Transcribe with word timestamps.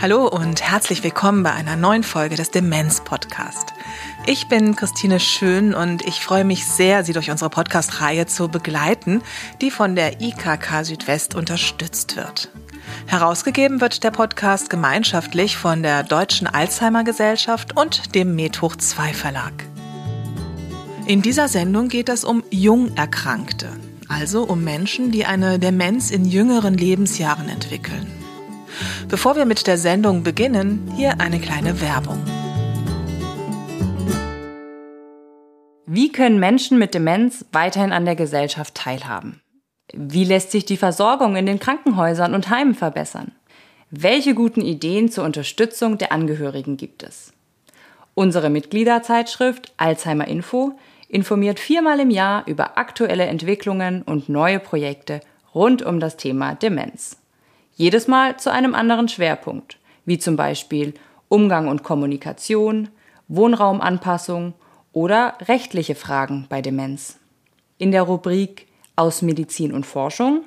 Hallo 0.00 0.28
und 0.28 0.62
herzlich 0.62 1.02
willkommen 1.02 1.42
bei 1.42 1.52
einer 1.52 1.76
neuen 1.76 2.02
Folge 2.02 2.36
des 2.36 2.50
Demenz 2.50 3.02
Podcast. 3.02 3.72
Ich 4.26 4.48
bin 4.48 4.76
Christine 4.76 5.18
Schön 5.18 5.74
und 5.74 6.02
ich 6.02 6.20
freue 6.20 6.44
mich 6.44 6.66
sehr, 6.66 7.04
Sie 7.04 7.14
durch 7.14 7.30
unsere 7.30 7.48
Podcast-Reihe 7.48 8.26
zu 8.26 8.48
begleiten, 8.48 9.22
die 9.62 9.70
von 9.70 9.96
der 9.96 10.20
IKK 10.20 10.84
Südwest 10.84 11.34
unterstützt 11.34 12.16
wird. 12.16 12.50
Herausgegeben 13.06 13.80
wird 13.80 14.02
der 14.04 14.10
Podcast 14.10 14.70
gemeinschaftlich 14.70 15.56
von 15.56 15.82
der 15.82 16.02
Deutschen 16.02 16.46
Alzheimer 16.46 17.04
Gesellschaft 17.04 17.76
und 17.76 18.14
dem 18.14 18.34
Medhoch 18.34 18.76
2 18.76 19.12
Verlag. 19.12 19.52
In 21.06 21.20
dieser 21.20 21.48
Sendung 21.48 21.88
geht 21.88 22.08
es 22.08 22.24
um 22.24 22.42
Jungerkrankte, 22.50 23.68
also 24.08 24.44
um 24.44 24.64
Menschen, 24.64 25.10
die 25.10 25.26
eine 25.26 25.58
Demenz 25.58 26.10
in 26.10 26.24
jüngeren 26.24 26.74
Lebensjahren 26.74 27.48
entwickeln. 27.48 28.06
Bevor 29.08 29.36
wir 29.36 29.44
mit 29.44 29.66
der 29.66 29.78
Sendung 29.78 30.22
beginnen, 30.22 30.90
hier 30.96 31.20
eine 31.20 31.40
kleine 31.40 31.80
Werbung. 31.80 32.24
Wie 35.86 36.10
können 36.10 36.40
Menschen 36.40 36.78
mit 36.78 36.94
Demenz 36.94 37.44
weiterhin 37.52 37.92
an 37.92 38.06
der 38.06 38.16
Gesellschaft 38.16 38.74
teilhaben? 38.74 39.43
Wie 39.96 40.24
lässt 40.24 40.50
sich 40.50 40.64
die 40.64 40.76
Versorgung 40.76 41.36
in 41.36 41.46
den 41.46 41.60
Krankenhäusern 41.60 42.34
und 42.34 42.50
Heimen 42.50 42.74
verbessern? 42.74 43.30
Welche 43.90 44.34
guten 44.34 44.60
Ideen 44.60 45.08
zur 45.08 45.24
Unterstützung 45.24 45.98
der 45.98 46.10
Angehörigen 46.10 46.76
gibt 46.76 47.04
es? 47.04 47.32
Unsere 48.14 48.50
Mitgliederzeitschrift 48.50 49.72
Alzheimer 49.76 50.26
Info 50.26 50.72
informiert 51.08 51.60
viermal 51.60 52.00
im 52.00 52.10
Jahr 52.10 52.42
über 52.46 52.76
aktuelle 52.76 53.26
Entwicklungen 53.26 54.02
und 54.02 54.28
neue 54.28 54.58
Projekte 54.58 55.20
rund 55.54 55.82
um 55.82 56.00
das 56.00 56.16
Thema 56.16 56.56
Demenz. 56.56 57.18
Jedes 57.76 58.08
Mal 58.08 58.36
zu 58.36 58.50
einem 58.50 58.74
anderen 58.74 59.08
Schwerpunkt, 59.08 59.78
wie 60.04 60.18
zum 60.18 60.34
Beispiel 60.34 60.94
Umgang 61.28 61.68
und 61.68 61.84
Kommunikation, 61.84 62.88
Wohnraumanpassung 63.28 64.54
oder 64.92 65.34
rechtliche 65.42 65.94
Fragen 65.94 66.46
bei 66.48 66.62
Demenz. 66.62 67.18
In 67.78 67.92
der 67.92 68.02
Rubrik 68.02 68.66
Aus 68.96 69.22
Medizin 69.22 69.72
und 69.72 69.86
Forschung 69.86 70.42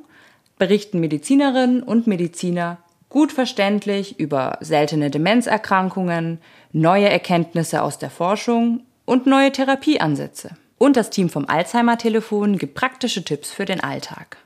berichten 0.57 0.99
Medizinerinnen 0.99 1.83
und 1.83 2.07
Mediziner 2.07 2.79
gut 3.09 3.31
verständlich 3.31 4.19
über 4.19 4.57
seltene 4.61 5.09
Demenzerkrankungen, 5.09 6.39
neue 6.71 7.09
Erkenntnisse 7.09 7.81
aus 7.81 7.97
der 7.99 8.09
Forschung 8.09 8.83
und 9.05 9.25
neue 9.25 9.51
Therapieansätze. 9.51 10.51
Und 10.77 10.95
das 10.97 11.09
Team 11.09 11.29
vom 11.29 11.47
Alzheimer-Telefon 11.47 12.57
gibt 12.57 12.75
praktische 12.75 13.23
Tipps 13.23 13.49
für 13.51 13.63
den 13.65 13.81
Alltag. 13.81 14.37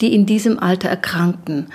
die 0.01 0.13
in 0.13 0.25
diesem 0.25 0.59
Alter 0.59 0.89
erkranken. 0.89 1.67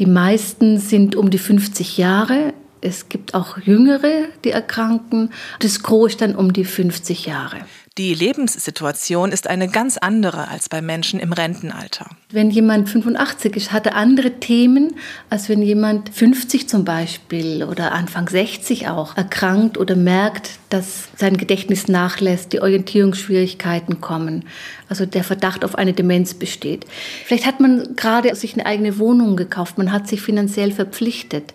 Die 0.00 0.06
meisten 0.06 0.78
sind 0.78 1.14
um 1.14 1.30
die 1.30 1.38
50 1.38 1.98
Jahre. 1.98 2.52
Es 2.80 3.08
gibt 3.08 3.34
auch 3.34 3.58
Jüngere, 3.58 4.24
die 4.44 4.50
erkranken. 4.50 5.30
Das 5.60 5.82
Gros 5.82 6.12
ist 6.12 6.20
dann 6.20 6.34
um 6.34 6.52
die 6.52 6.64
50 6.64 7.26
Jahre. 7.26 7.58
Die 7.98 8.12
Lebenssituation 8.12 9.32
ist 9.32 9.46
eine 9.46 9.68
ganz 9.68 9.96
andere 9.96 10.48
als 10.48 10.68
bei 10.68 10.82
Menschen 10.82 11.18
im 11.18 11.32
Rentenalter. 11.32 12.10
Wenn 12.30 12.50
jemand 12.50 12.90
85 12.90 13.56
ist, 13.56 13.72
hat 13.72 13.86
er 13.86 13.94
andere 13.94 14.32
Themen, 14.32 14.96
als 15.30 15.48
wenn 15.48 15.62
jemand 15.62 16.10
50 16.10 16.68
zum 16.68 16.84
Beispiel 16.84 17.64
oder 17.64 17.92
Anfang 17.92 18.28
60 18.28 18.88
auch 18.88 19.16
erkrankt 19.16 19.78
oder 19.78 19.96
merkt, 19.96 20.50
dass 20.68 21.08
sein 21.16 21.38
Gedächtnis 21.38 21.88
nachlässt, 21.88 22.52
die 22.52 22.60
Orientierungsschwierigkeiten 22.60 24.02
kommen, 24.02 24.44
also 24.90 25.06
der 25.06 25.24
Verdacht 25.24 25.64
auf 25.64 25.74
eine 25.74 25.94
Demenz 25.94 26.34
besteht. 26.34 26.84
Vielleicht 27.24 27.46
hat 27.46 27.60
man 27.60 27.96
gerade 27.96 28.34
sich 28.34 28.52
eine 28.52 28.66
eigene 28.66 28.98
Wohnung 28.98 29.36
gekauft, 29.36 29.78
man 29.78 29.90
hat 29.90 30.06
sich 30.06 30.20
finanziell 30.20 30.70
verpflichtet. 30.70 31.54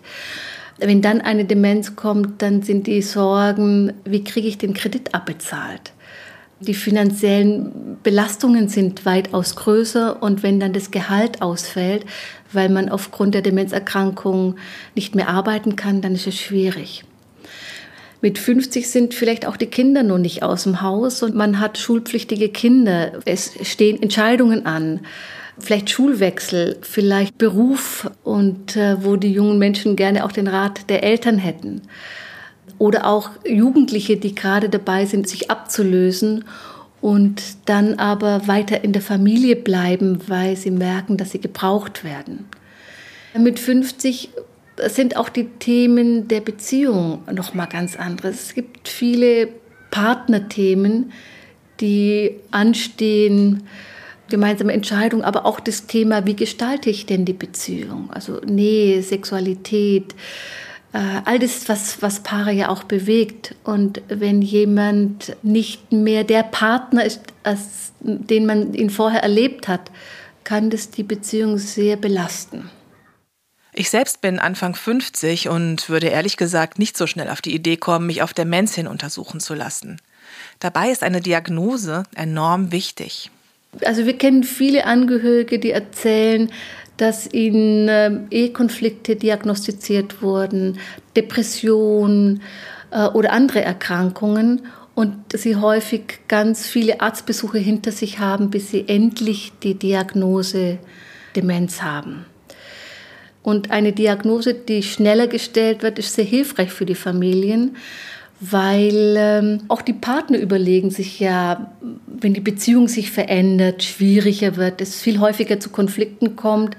Wenn 0.78 1.02
dann 1.02 1.20
eine 1.20 1.44
Demenz 1.44 1.94
kommt, 1.94 2.42
dann 2.42 2.62
sind 2.62 2.88
die 2.88 3.02
Sorgen, 3.02 3.92
wie 4.04 4.24
kriege 4.24 4.48
ich 4.48 4.58
den 4.58 4.74
Kredit 4.74 5.14
abbezahlt? 5.14 5.92
Die 6.66 6.74
finanziellen 6.74 7.98
Belastungen 8.02 8.68
sind 8.68 9.04
weitaus 9.04 9.56
größer 9.56 10.22
und 10.22 10.42
wenn 10.42 10.60
dann 10.60 10.72
das 10.72 10.90
Gehalt 10.90 11.42
ausfällt, 11.42 12.04
weil 12.52 12.68
man 12.68 12.88
aufgrund 12.88 13.34
der 13.34 13.42
Demenzerkrankung 13.42 14.56
nicht 14.94 15.14
mehr 15.14 15.28
arbeiten 15.28 15.76
kann, 15.76 16.02
dann 16.02 16.14
ist 16.14 16.26
es 16.26 16.38
schwierig. 16.38 17.04
Mit 18.20 18.38
50 18.38 18.88
sind 18.88 19.14
vielleicht 19.14 19.46
auch 19.46 19.56
die 19.56 19.66
Kinder 19.66 20.04
noch 20.04 20.18
nicht 20.18 20.44
aus 20.44 20.62
dem 20.62 20.80
Haus 20.80 21.24
und 21.24 21.34
man 21.34 21.58
hat 21.58 21.78
schulpflichtige 21.78 22.48
Kinder. 22.50 23.20
Es 23.24 23.54
stehen 23.62 24.00
Entscheidungen 24.00 24.64
an. 24.64 25.00
Vielleicht 25.58 25.90
Schulwechsel, 25.90 26.78
vielleicht 26.82 27.36
Beruf 27.36 28.08
und 28.22 28.76
äh, 28.76 29.04
wo 29.04 29.16
die 29.16 29.32
jungen 29.32 29.58
Menschen 29.58 29.96
gerne 29.96 30.24
auch 30.24 30.32
den 30.32 30.46
Rat 30.46 30.88
der 30.88 31.02
Eltern 31.02 31.38
hätten. 31.38 31.82
Oder 32.82 33.06
auch 33.06 33.30
Jugendliche, 33.46 34.16
die 34.16 34.34
gerade 34.34 34.68
dabei 34.68 35.06
sind, 35.06 35.28
sich 35.28 35.52
abzulösen 35.52 36.42
und 37.00 37.40
dann 37.66 38.00
aber 38.00 38.48
weiter 38.48 38.82
in 38.82 38.92
der 38.92 39.02
Familie 39.02 39.54
bleiben, 39.54 40.18
weil 40.26 40.56
sie 40.56 40.72
merken, 40.72 41.16
dass 41.16 41.30
sie 41.30 41.40
gebraucht 41.40 42.02
werden. 42.02 42.46
Mit 43.38 43.60
50 43.60 44.30
sind 44.88 45.16
auch 45.16 45.28
die 45.28 45.44
Themen 45.44 46.26
der 46.26 46.40
Beziehung 46.40 47.22
noch 47.30 47.54
mal 47.54 47.66
ganz 47.66 47.94
anderes. 47.94 48.46
Es 48.46 48.54
gibt 48.54 48.88
viele 48.88 49.46
Partnerthemen, 49.92 51.12
die 51.78 52.32
anstehen, 52.50 53.62
gemeinsame 54.28 54.72
Entscheidungen, 54.72 55.22
aber 55.22 55.46
auch 55.46 55.60
das 55.60 55.86
Thema, 55.86 56.26
wie 56.26 56.34
gestalte 56.34 56.90
ich 56.90 57.06
denn 57.06 57.26
die 57.26 57.32
Beziehung? 57.32 58.10
Also 58.10 58.40
Nähe, 58.44 59.04
Sexualität, 59.04 60.16
all 60.92 61.38
das, 61.38 61.68
was, 61.68 62.02
was 62.02 62.20
Paare 62.20 62.52
ja 62.52 62.68
auch 62.68 62.82
bewegt. 62.82 63.54
Und 63.64 64.02
wenn 64.08 64.42
jemand 64.42 65.36
nicht 65.42 65.92
mehr 65.92 66.24
der 66.24 66.42
Partner 66.42 67.04
ist, 67.04 67.20
als 67.42 67.92
den 68.00 68.46
man 68.46 68.74
ihn 68.74 68.90
vorher 68.90 69.22
erlebt 69.22 69.68
hat, 69.68 69.90
kann 70.44 70.70
das 70.70 70.90
die 70.90 71.02
Beziehung 71.02 71.58
sehr 71.58 71.96
belasten. 71.96 72.70
Ich 73.74 73.88
selbst 73.88 74.20
bin 74.20 74.38
Anfang 74.38 74.74
50 74.74 75.48
und 75.48 75.88
würde 75.88 76.08
ehrlich 76.08 76.36
gesagt 76.36 76.78
nicht 76.78 76.96
so 76.96 77.06
schnell 77.06 77.30
auf 77.30 77.40
die 77.40 77.54
Idee 77.54 77.78
kommen, 77.78 78.06
mich 78.06 78.22
auf 78.22 78.34
Demenz 78.34 78.74
hin 78.74 78.86
untersuchen 78.86 79.40
zu 79.40 79.54
lassen. 79.54 79.98
Dabei 80.58 80.90
ist 80.90 81.02
eine 81.02 81.22
Diagnose 81.22 82.02
enorm 82.14 82.70
wichtig. 82.70 83.30
Also 83.86 84.04
wir 84.04 84.18
kennen 84.18 84.44
viele 84.44 84.84
Angehörige, 84.84 85.58
die 85.58 85.70
erzählen, 85.70 86.50
dass 86.96 87.32
ihnen 87.32 87.88
äh, 87.88 88.10
Ehekonflikte 88.30 89.16
diagnostiziert 89.16 90.22
wurden, 90.22 90.78
Depressionen 91.16 92.42
äh, 92.90 93.06
oder 93.06 93.32
andere 93.32 93.62
Erkrankungen. 93.62 94.62
und 94.94 95.16
sie 95.34 95.56
häufig 95.56 96.20
ganz 96.28 96.66
viele 96.66 97.00
Arztbesuche 97.00 97.58
hinter 97.58 97.92
sich 97.92 98.18
haben, 98.18 98.50
bis 98.50 98.70
sie 98.70 98.86
endlich 98.88 99.52
die 99.62 99.74
Diagnose 99.74 100.78
Demenz 101.34 101.80
haben. 101.80 102.26
Und 103.42 103.70
eine 103.70 103.92
Diagnose, 103.92 104.54
die 104.54 104.82
schneller 104.82 105.26
gestellt 105.26 105.82
wird, 105.82 105.98
ist 105.98 106.14
sehr 106.14 106.24
hilfreich 106.24 106.70
für 106.70 106.86
die 106.86 106.94
Familien, 106.94 107.76
weil 108.50 109.14
ähm, 109.16 109.60
auch 109.68 109.82
die 109.82 109.92
Partner 109.92 110.38
überlegen 110.38 110.90
sich 110.90 111.20
ja, 111.20 111.72
wenn 112.06 112.34
die 112.34 112.40
Beziehung 112.40 112.88
sich 112.88 113.12
verändert, 113.12 113.84
schwieriger 113.84 114.56
wird, 114.56 114.80
es 114.80 115.00
viel 115.00 115.20
häufiger 115.20 115.60
zu 115.60 115.70
Konflikten 115.70 116.34
kommt, 116.34 116.76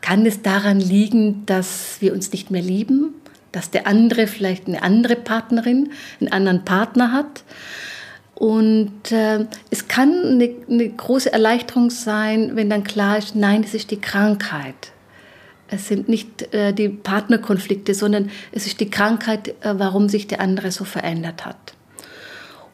kann 0.00 0.26
es 0.26 0.42
daran 0.42 0.80
liegen, 0.80 1.46
dass 1.46 1.98
wir 2.00 2.12
uns 2.12 2.32
nicht 2.32 2.50
mehr 2.50 2.62
lieben, 2.62 3.14
dass 3.52 3.70
der 3.70 3.86
andere 3.86 4.26
vielleicht 4.26 4.66
eine 4.66 4.82
andere 4.82 5.14
Partnerin, 5.14 5.90
einen 6.20 6.32
anderen 6.32 6.64
Partner 6.64 7.12
hat. 7.12 7.44
Und 8.34 9.12
äh, 9.12 9.46
es 9.70 9.86
kann 9.86 10.12
eine, 10.24 10.50
eine 10.68 10.88
große 10.88 11.32
Erleichterung 11.32 11.90
sein, 11.90 12.56
wenn 12.56 12.68
dann 12.68 12.82
klar 12.82 13.18
ist, 13.18 13.36
nein, 13.36 13.62
es 13.62 13.72
ist 13.72 13.92
die 13.92 14.00
Krankheit. 14.00 14.90
Es 15.74 15.88
sind 15.88 16.08
nicht 16.08 16.54
äh, 16.54 16.72
die 16.72 16.88
Partnerkonflikte, 16.88 17.94
sondern 17.94 18.30
es 18.52 18.66
ist 18.66 18.80
die 18.80 18.90
Krankheit, 18.90 19.48
äh, 19.48 19.74
warum 19.76 20.08
sich 20.08 20.26
der 20.26 20.40
andere 20.40 20.70
so 20.70 20.84
verändert 20.84 21.44
hat. 21.44 21.74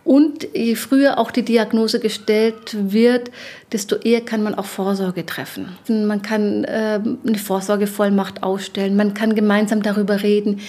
Und 0.05 0.49
je 0.55 0.75
früher 0.77 1.19
auch 1.19 1.31
die 1.31 1.45
Diagnose 1.45 2.01
gestellt 2.01 2.75
wird, 2.75 3.31
desto 3.73 3.97
eher 3.97 4.23
kann 4.23 4.43
man 4.43 4.55
auch 4.55 4.65
Vorsorge 4.65 5.25
treffen. 5.27 5.77
Man 5.89 6.23
kann 6.23 6.65
äh, 6.65 7.01
eine 7.27 7.39
Vorsorgevollmacht 7.39 8.43
ausstellen, 8.43 8.97
man 8.97 9.15
kann 9.15 9.35
gemeinsam 9.35 9.83
darüber 9.83 10.23
reden, 10.23 10.61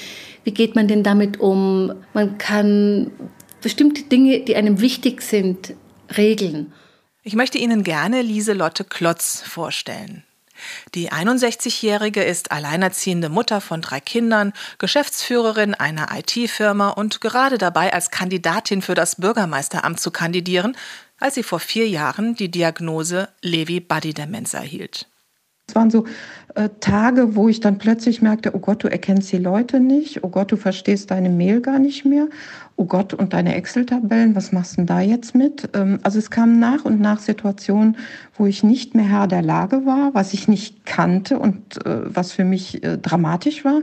wie 0.44 0.51
geht 0.51 0.75
man 0.75 0.88
denn 0.88 1.04
damit 1.04 1.39
um. 1.39 1.94
Man 2.13 2.38
kann 2.38 3.12
bestimmte 3.62 4.04
Dinge, 4.04 4.39
die 4.39 4.56
einem 4.56 4.81
wichtig 4.81 5.22
sind, 5.22 5.74
regeln. 6.18 6.74
Ich 7.24 7.36
möchte 7.36 7.57
Ihnen 7.57 7.83
gerne 7.83 8.22
Lieselotte 8.22 8.83
Klotz 8.83 9.42
vorstellen. 9.42 10.24
Die 10.95 11.11
61-Jährige 11.11 12.23
ist 12.23 12.51
alleinerziehende 12.51 13.29
Mutter 13.29 13.61
von 13.61 13.81
drei 13.81 13.99
Kindern, 13.99 14.53
Geschäftsführerin 14.77 15.73
einer 15.73 16.09
IT-Firma 16.17 16.89
und 16.89 17.21
gerade 17.21 17.57
dabei, 17.57 17.93
als 17.93 18.11
Kandidatin 18.11 18.81
für 18.81 18.95
das 18.95 19.15
Bürgermeisteramt 19.15 19.99
zu 19.99 20.11
kandidieren, 20.11 20.75
als 21.19 21.35
sie 21.35 21.43
vor 21.43 21.59
vier 21.59 21.87
Jahren 21.87 22.35
die 22.35 22.49
Diagnose 22.49 23.29
Lewy-Body-Demenz 23.41 24.53
erhielt. 24.53 25.07
Es 25.71 25.75
waren 25.75 25.89
so 25.89 26.03
äh, 26.56 26.68
Tage, 26.81 27.38
wo 27.38 27.47
ich 27.47 27.62
dann 27.62 27.77
plötzlich 27.77 28.21
merkte, 28.21 28.53
oh 28.53 28.59
Gott, 28.59 28.83
du 28.83 28.89
erkennst 28.89 29.31
die 29.31 29.38
Leute 29.38 29.79
nicht, 29.79 30.21
oh 30.21 30.27
Gott, 30.27 30.51
du 30.51 30.57
verstehst 30.57 31.12
deine 31.12 31.29
Mail 31.29 31.62
gar 31.62 31.79
nicht 31.79 32.03
mehr, 32.03 32.27
oh 32.75 32.83
Gott, 32.83 33.13
und 33.13 33.31
deine 33.31 33.56
Excel-Tabellen, 33.56 34.35
was 34.35 34.51
machst 34.51 34.73
du 34.73 34.75
denn 34.77 34.85
da 34.88 35.00
jetzt 35.00 35.33
mit? 35.33 35.69
Ähm, 35.73 36.00
also 36.03 36.19
es 36.19 36.29
kamen 36.29 36.59
nach 36.59 36.83
und 36.83 37.00
nach 37.00 37.19
Situationen, 37.19 37.95
wo 38.38 38.47
ich 38.47 38.63
nicht 38.63 38.95
mehr 38.95 39.06
Herr 39.06 39.27
der 39.27 39.41
Lage 39.41 39.85
war, 39.85 40.13
was 40.13 40.33
ich 40.33 40.50
nicht 40.50 40.85
kannte 40.85 41.39
und 41.39 41.85
äh, 41.85 42.01
was 42.03 42.33
für 42.33 42.44
mich 42.44 42.83
äh, 42.83 42.97
dramatisch 42.97 43.63
war. 43.63 43.79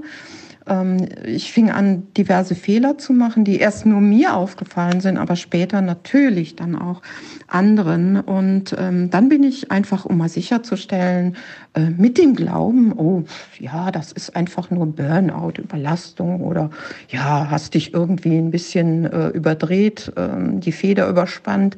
Ähm, 0.69 1.09
ich 1.25 1.53
fing 1.53 1.71
an, 1.71 2.07
diverse 2.17 2.55
Fehler 2.55 2.99
zu 2.99 3.13
machen, 3.13 3.45
die 3.45 3.59
erst 3.59 3.87
nur 3.87 4.01
mir 4.01 4.35
aufgefallen 4.35 5.01
sind, 5.01 5.19
aber 5.19 5.37
später 5.37 5.81
natürlich 5.81 6.57
dann 6.57 6.77
auch 6.77 7.03
anderen. 7.47 8.21
Und 8.21 8.77
ähm, 8.79 9.11
dann 9.11 9.29
bin 9.29 9.43
ich 9.43 9.71
einfach, 9.71 10.05
um 10.05 10.19
mal 10.19 10.29
sicherzustellen, 10.29 11.37
äh, 11.75 11.91
mit 11.91 12.19
dem 12.19 12.35
Glauben, 12.35 12.93
oh 12.93 13.25
ja, 13.59 13.91
das 13.91 14.13
ist 14.13 14.37
einfach 14.37 14.71
nur 14.71 14.87
Burnout, 14.87 15.55
Überlastung 15.59 16.41
oder 16.43 16.71
ja, 17.09 17.49
hast 17.51 17.75
dich 17.75 17.95
irgendwie 17.95 18.37
ein 18.37 18.51
bisschen 18.51 19.05
äh, 19.05 19.29
überdreht, 19.29 20.13
äh, 20.17 20.29
die 20.59 20.73
Feder 20.73 21.09
überspannt 21.09 21.77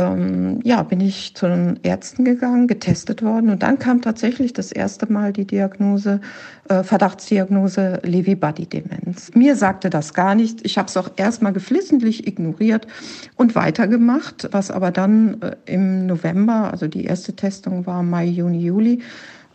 ähm, 0.00 0.60
ja, 0.64 0.82
bin 0.82 1.00
ich 1.00 1.34
zu 1.34 1.46
den 1.46 1.78
Ärzten 1.82 2.24
gegangen, 2.24 2.66
getestet 2.66 3.22
worden 3.22 3.50
und 3.50 3.62
dann 3.62 3.78
kam 3.78 4.00
tatsächlich 4.00 4.52
das 4.52 4.72
erste 4.72 5.12
Mal 5.12 5.32
die 5.32 5.46
Diagnose, 5.46 6.20
äh, 6.68 6.82
Verdachtsdiagnose 6.82 8.00
Lewy-Body-Demenz. 8.02 9.32
Mir 9.34 9.56
sagte 9.56 9.90
das 9.90 10.14
gar 10.14 10.34
nicht. 10.34 10.64
Ich 10.64 10.78
habe 10.78 10.88
es 10.88 10.96
auch 10.96 11.10
erstmal 11.16 11.52
geflissentlich 11.52 12.26
ignoriert 12.26 12.86
und 13.36 13.54
weitergemacht, 13.54 14.48
was 14.52 14.70
aber 14.70 14.90
dann 14.90 15.42
äh, 15.42 15.56
im 15.66 16.06
November, 16.06 16.70
also 16.72 16.88
die 16.88 17.04
erste 17.04 17.36
Testung 17.36 17.86
war 17.86 18.02
Mai, 18.02 18.24
Juni, 18.24 18.64
Juli, 18.64 19.02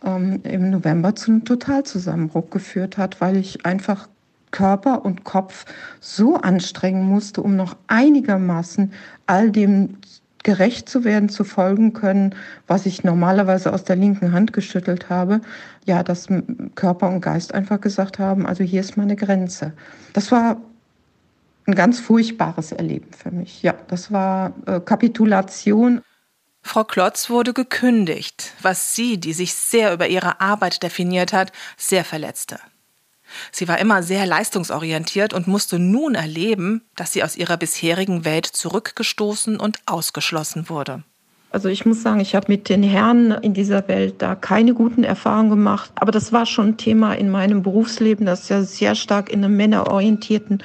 ähm, 0.04 0.40
im 0.44 0.70
November 0.70 1.16
zu 1.16 1.32
einem 1.32 1.44
Totalzusammenbruch 1.44 2.50
geführt 2.50 2.96
hat, 2.96 3.20
weil 3.20 3.36
ich 3.36 3.66
einfach 3.66 4.08
Körper 4.52 5.04
und 5.04 5.24
Kopf 5.24 5.66
so 6.00 6.36
anstrengen 6.36 7.04
musste, 7.04 7.42
um 7.42 7.56
noch 7.56 7.76
einigermaßen 7.88 8.92
all 9.26 9.50
dem 9.50 9.98
gerecht 10.46 10.88
zu 10.88 11.02
werden, 11.02 11.28
zu 11.28 11.42
folgen 11.42 11.92
können, 11.92 12.32
was 12.68 12.86
ich 12.86 13.02
normalerweise 13.02 13.72
aus 13.72 13.82
der 13.82 13.96
linken 13.96 14.30
Hand 14.30 14.52
geschüttelt 14.52 15.10
habe, 15.10 15.40
ja, 15.86 16.04
dass 16.04 16.28
Körper 16.76 17.08
und 17.08 17.20
Geist 17.20 17.52
einfach 17.52 17.80
gesagt 17.80 18.20
haben, 18.20 18.46
also 18.46 18.62
hier 18.62 18.80
ist 18.80 18.96
meine 18.96 19.16
Grenze. 19.16 19.72
Das 20.12 20.30
war 20.30 20.58
ein 21.66 21.74
ganz 21.74 21.98
furchtbares 21.98 22.70
Erleben 22.70 23.10
für 23.12 23.32
mich. 23.32 23.64
Ja, 23.64 23.74
das 23.88 24.12
war 24.12 24.52
äh, 24.66 24.78
Kapitulation. 24.78 26.00
Frau 26.62 26.84
Klotz 26.84 27.28
wurde 27.28 27.52
gekündigt, 27.52 28.52
was 28.62 28.94
sie, 28.94 29.18
die 29.18 29.32
sich 29.32 29.52
sehr 29.52 29.92
über 29.92 30.06
ihre 30.06 30.40
Arbeit 30.40 30.84
definiert 30.84 31.32
hat, 31.32 31.50
sehr 31.76 32.04
verletzte. 32.04 32.60
Sie 33.52 33.68
war 33.68 33.78
immer 33.78 34.02
sehr 34.02 34.26
leistungsorientiert 34.26 35.32
und 35.32 35.46
musste 35.46 35.78
nun 35.78 36.14
erleben, 36.14 36.82
dass 36.96 37.12
sie 37.12 37.22
aus 37.22 37.36
ihrer 37.36 37.56
bisherigen 37.56 38.24
Welt 38.24 38.46
zurückgestoßen 38.46 39.58
und 39.58 39.78
ausgeschlossen 39.86 40.68
wurde. 40.68 41.02
Also 41.56 41.70
ich 41.70 41.86
muss 41.86 42.02
sagen, 42.02 42.20
ich 42.20 42.34
habe 42.34 42.46
mit 42.48 42.68
den 42.68 42.82
Herren 42.82 43.30
in 43.30 43.54
dieser 43.54 43.88
Welt 43.88 44.16
da 44.18 44.34
keine 44.34 44.74
guten 44.74 45.04
Erfahrungen 45.04 45.48
gemacht. 45.48 45.90
Aber 45.94 46.12
das 46.12 46.32
war 46.32 46.44
schon 46.44 46.68
ein 46.68 46.76
Thema 46.76 47.14
in 47.14 47.30
meinem 47.30 47.62
Berufsleben, 47.62 48.26
das 48.26 48.48
ja 48.48 48.62
sehr 48.62 48.94
stark 48.94 49.30
in 49.30 49.42
einem 49.42 49.56
männerorientierten 49.56 50.62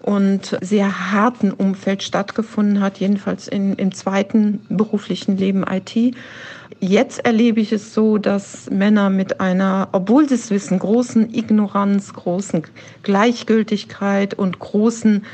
und 0.00 0.56
sehr 0.60 1.12
harten 1.12 1.50
Umfeld 1.50 2.02
stattgefunden 2.02 2.80
hat, 2.80 2.98
jedenfalls 2.98 3.48
in, 3.48 3.74
im 3.74 3.92
zweiten 3.92 4.60
beruflichen 4.68 5.36
Leben 5.36 5.64
IT. 5.68 6.14
Jetzt 6.80 7.24
erlebe 7.24 7.60
ich 7.60 7.72
es 7.72 7.94
so, 7.94 8.18
dass 8.18 8.70
Männer 8.70 9.10
mit 9.10 9.40
einer, 9.40 9.88
obwohl 9.92 10.28
sie 10.28 10.36
es 10.36 10.50
wissen, 10.50 10.78
großen 10.78 11.34
Ignoranz, 11.34 12.12
großen 12.12 12.62
Gleichgültigkeit 13.02 14.34
und 14.34 14.58
großen 14.58 15.24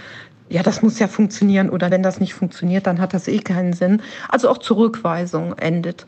ja, 0.49 0.63
das 0.63 0.83
muss 0.83 0.99
ja 0.99 1.09
funktionieren 1.09 1.71
oder 1.71 1.91
wenn 1.91 2.03
das 2.03 2.21
nicht 2.21 2.35
funktioniert, 2.35 2.87
dann 2.87 3.01
hat 3.01 3.15
das 3.15 3.29
eh 3.29 3.39
keinen 3.39 3.73
Sinn. 3.73 4.03
Also 4.29 4.49
auch 4.51 4.59
Zurückweisung 4.59 5.57
endet. 5.59 6.07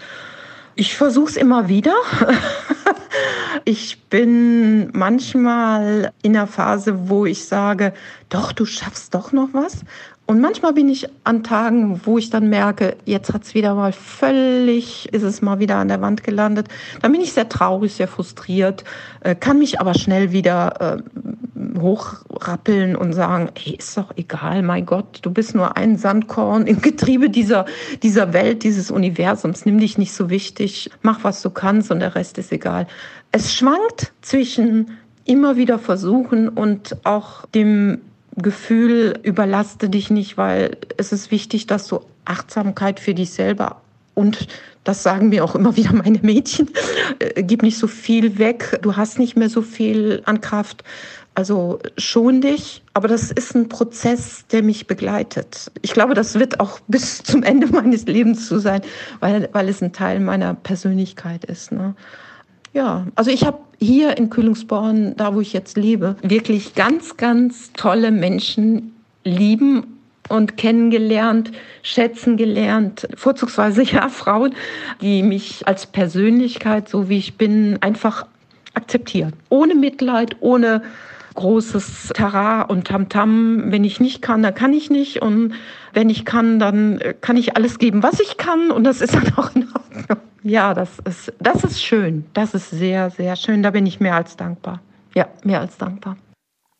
Ich 0.75 0.95
versuche 0.95 1.30
es 1.30 1.37
immer 1.37 1.68
wieder. 1.68 1.95
ich 3.64 4.02
bin 4.04 4.90
manchmal 4.92 6.12
in 6.23 6.35
der 6.35 6.47
Phase, 6.47 7.09
wo 7.09 7.25
ich 7.25 7.47
sage, 7.47 7.95
doch, 8.28 8.52
du 8.52 8.66
schaffst 8.66 9.14
doch 9.14 9.33
noch 9.33 9.49
was. 9.52 9.78
Und 10.26 10.40
manchmal 10.40 10.73
bin 10.73 10.88
ich 10.88 11.09
an 11.23 11.45
Tagen, 11.45 12.00
wo 12.04 12.18
ich 12.18 12.30
dann 12.30 12.49
merke, 12.49 12.97
jetzt 13.04 13.33
hat's 13.33 13.54
wieder 13.54 13.76
mal 13.76 13.92
völlig, 13.92 15.09
ist 15.12 15.23
es 15.23 15.40
mal 15.40 15.61
wieder 15.61 15.76
an 15.76 15.87
der 15.87 16.00
Wand 16.00 16.25
gelandet. 16.25 16.66
Dann 17.00 17.12
bin 17.12 17.21
ich 17.21 17.33
sehr 17.33 17.49
traurig, 17.49 17.95
sehr 17.95 18.09
frustriert, 18.09 18.83
äh, 19.21 19.37
kann 19.37 19.61
mich 19.61 19.80
aber 19.80 19.95
schnell 19.95 20.33
wieder 20.33 20.99
äh, 20.99 21.80
hochrappeln 21.80 22.97
und 22.97 23.12
sagen, 23.12 23.50
hey, 23.56 23.76
ist 23.76 23.97
doch 23.97 24.12
egal, 24.16 24.62
mein 24.62 24.85
Gott, 24.85 25.21
du 25.23 25.30
bist 25.30 25.54
nur 25.54 25.76
ein 25.76 25.97
Sandkorn 25.97 26.66
im 26.66 26.80
Getriebe 26.80 27.30
dieser, 27.30 27.64
dieser 28.02 28.33
Welt, 28.33 28.64
dieses 28.64 28.90
Universums. 28.90 29.64
Nimm 29.64 29.78
dich 29.78 29.97
nicht 29.97 30.12
so 30.12 30.28
wichtig, 30.28 30.90
mach, 31.02 31.23
was 31.23 31.40
du 31.40 31.50
kannst 31.50 31.92
und 31.92 32.00
der 32.00 32.16
Rest 32.16 32.37
ist 32.38 32.50
egal. 32.50 32.88
Es 33.30 33.54
schwankt 33.54 34.12
zwischen 34.23 34.99
immer 35.25 35.56
wieder 35.56 35.78
versuchen 35.78 36.49
und 36.49 36.97
auch 37.04 37.47
dem 37.47 38.00
Gefühl, 38.37 39.19
überlaste 39.23 39.88
dich 39.88 40.11
nicht, 40.11 40.37
weil 40.37 40.76
es 40.97 41.12
ist 41.12 41.31
wichtig, 41.31 41.66
dass 41.66 41.88
du 41.88 42.00
Achtsamkeit 42.25 43.00
für 43.00 43.14
dich 43.14 43.31
selber 43.31 43.81
und 44.16 44.49
das 44.83 45.02
sagen 45.02 45.28
mir 45.28 45.45
auch 45.45 45.55
immer 45.55 45.76
wieder 45.76 45.93
meine 45.93 46.21
Mädchen, 46.23 46.71
äh, 47.19 47.43
gib 47.43 47.62
nicht 47.62 47.78
so 47.78 47.87
viel 47.87 48.38
weg, 48.38 48.78
du 48.83 48.97
hast 48.97 49.19
nicht 49.19 49.37
mehr 49.37 49.50
so 49.50 49.62
viel 49.62 50.23
an 50.25 50.40
Kraft. 50.40 50.85
Also 51.35 51.81
schon 51.99 52.40
dich, 52.40 52.83
aber 52.95 53.09
das 53.09 53.31
ist 53.31 53.55
ein 53.55 53.69
Prozess, 53.69 54.47
der 54.50 54.62
mich 54.62 54.87
begleitet. 54.87 55.71
Ich 55.83 55.93
glaube, 55.93 56.14
das 56.14 56.38
wird 56.38 56.61
auch 56.61 56.81
bis 56.88 57.23
zum 57.23 57.43
Ende 57.43 57.66
meines 57.66 58.07
Lebens 58.07 58.49
so 58.49 58.59
sein, 58.59 58.81
weil, 59.21 59.50
weil 59.52 59.69
es 59.69 59.83
ein 59.83 59.93
Teil 59.93 60.21
meiner 60.21 60.55
Persönlichkeit 60.55 61.45
ist. 61.45 61.73
Ne? 61.73 61.95
Ja, 62.76 63.06
also 63.14 63.30
ich 63.30 63.47
habe 63.47 63.61
hier 63.78 64.18
in 64.18 64.28
Kühlungsborn, 64.28 65.16
da 65.16 65.35
wo 65.35 65.40
ich 65.40 65.54
jetzt 65.54 65.78
lebe, 65.78 66.14
wirklich 66.21 66.75
ganz, 66.75 67.16
ganz 67.16 67.73
tolle 67.73 68.11
Menschen 68.11 68.95
lieben 69.25 69.99
und 70.28 70.59
kennengelernt, 70.59 71.52
schätzen 71.83 72.37
gelernt, 72.37 73.09
vorzugsweise 73.16 73.83
ja 73.95 74.11
Frauen, 74.11 74.54
die 75.00 75.23
mich 75.23 75.66
als 75.66 75.87
Persönlichkeit, 75.87 76.90
so 76.90 77.09
wie 77.09 77.16
ich 77.16 77.38
bin, 77.38 77.78
einfach 77.80 78.26
akzeptieren. 78.75 79.33
Ohne 79.49 79.75
Mitleid, 79.75 80.37
ohne 80.40 80.83
großes 81.35 82.11
Tara 82.12 82.61
und 82.61 82.88
Tamtam. 82.88 83.30
-Tam. 83.30 83.73
Wenn 83.73 83.85
ich 83.85 84.00
nicht 84.00 84.21
kann, 84.21 84.42
dann 84.42 84.54
kann 84.54 84.75
ich 84.75 84.90
nicht. 84.90 85.23
Und 85.23 85.54
wenn 85.95 86.11
ich 86.11 86.26
kann, 86.26 86.59
dann 86.59 87.00
kann 87.23 87.38
ich 87.38 87.56
alles 87.56 87.78
geben, 87.78 88.02
was 88.02 88.21
ich 88.21 88.37
kann. 88.37 88.71
Und 88.71 88.85
das 88.85 89.00
ist 89.00 89.14
dann 89.14 89.33
auch 89.38 89.54
in 89.54 89.66
Ordnung. 89.73 90.18
Ja, 90.49 90.75
das 90.75 91.00
ist, 91.00 91.33
das 91.41 91.65
ist 91.65 91.83
schön. 91.83 92.25
Das 92.33 92.55
ist 92.55 92.71
sehr, 92.71 93.11
sehr 93.11 93.35
schön. 93.35 93.65
Da 93.65 93.73
bin 93.73 93.85
ich 93.85 93.99
mehr 93.99 94.15
als 94.15 94.37
dankbar. 94.37 94.81
Ja, 95.12 95.26
mehr 95.43 95.59
als 95.59 95.76
dankbar. 95.76 96.17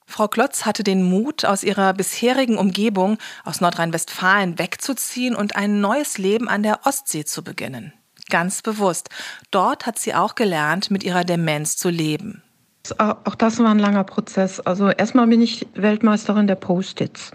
Frau 0.07 0.29
Klotz 0.29 0.65
hatte 0.65 0.85
den 0.85 1.03
Mut, 1.03 1.45
aus 1.45 1.65
ihrer 1.65 1.93
bisherigen 1.93 2.59
Umgebung 2.59 3.19
aus 3.45 3.61
Nordrhein-Westfalen 3.61 4.61
wegzuziehen 4.61 5.35
und 5.35 5.57
ein 5.57 5.81
neues 5.81 6.17
Leben 6.17 6.49
an 6.49 6.63
der 6.63 6.87
Ostsee 6.87 7.25
zu 7.25 7.43
beginnen. 7.43 7.93
Ganz 8.31 8.63
bewusst. 8.63 9.09
Dort 9.51 9.85
hat 9.85 9.99
sie 9.99 10.15
auch 10.15 10.37
gelernt, 10.37 10.93
mit 10.93 11.03
ihrer 11.03 11.25
Demenz 11.25 11.77
zu 11.77 11.89
leben. 11.89 12.45
Auch 12.93 13.35
das 13.35 13.59
war 13.59 13.71
ein 13.71 13.79
langer 13.79 14.05
Prozess. 14.05 14.61
Also 14.61 14.89
erstmal 14.89 15.27
bin 15.27 15.41
ich 15.41 15.67
Weltmeisterin 15.75 16.47
der 16.47 16.57
Post-its. 16.57 17.33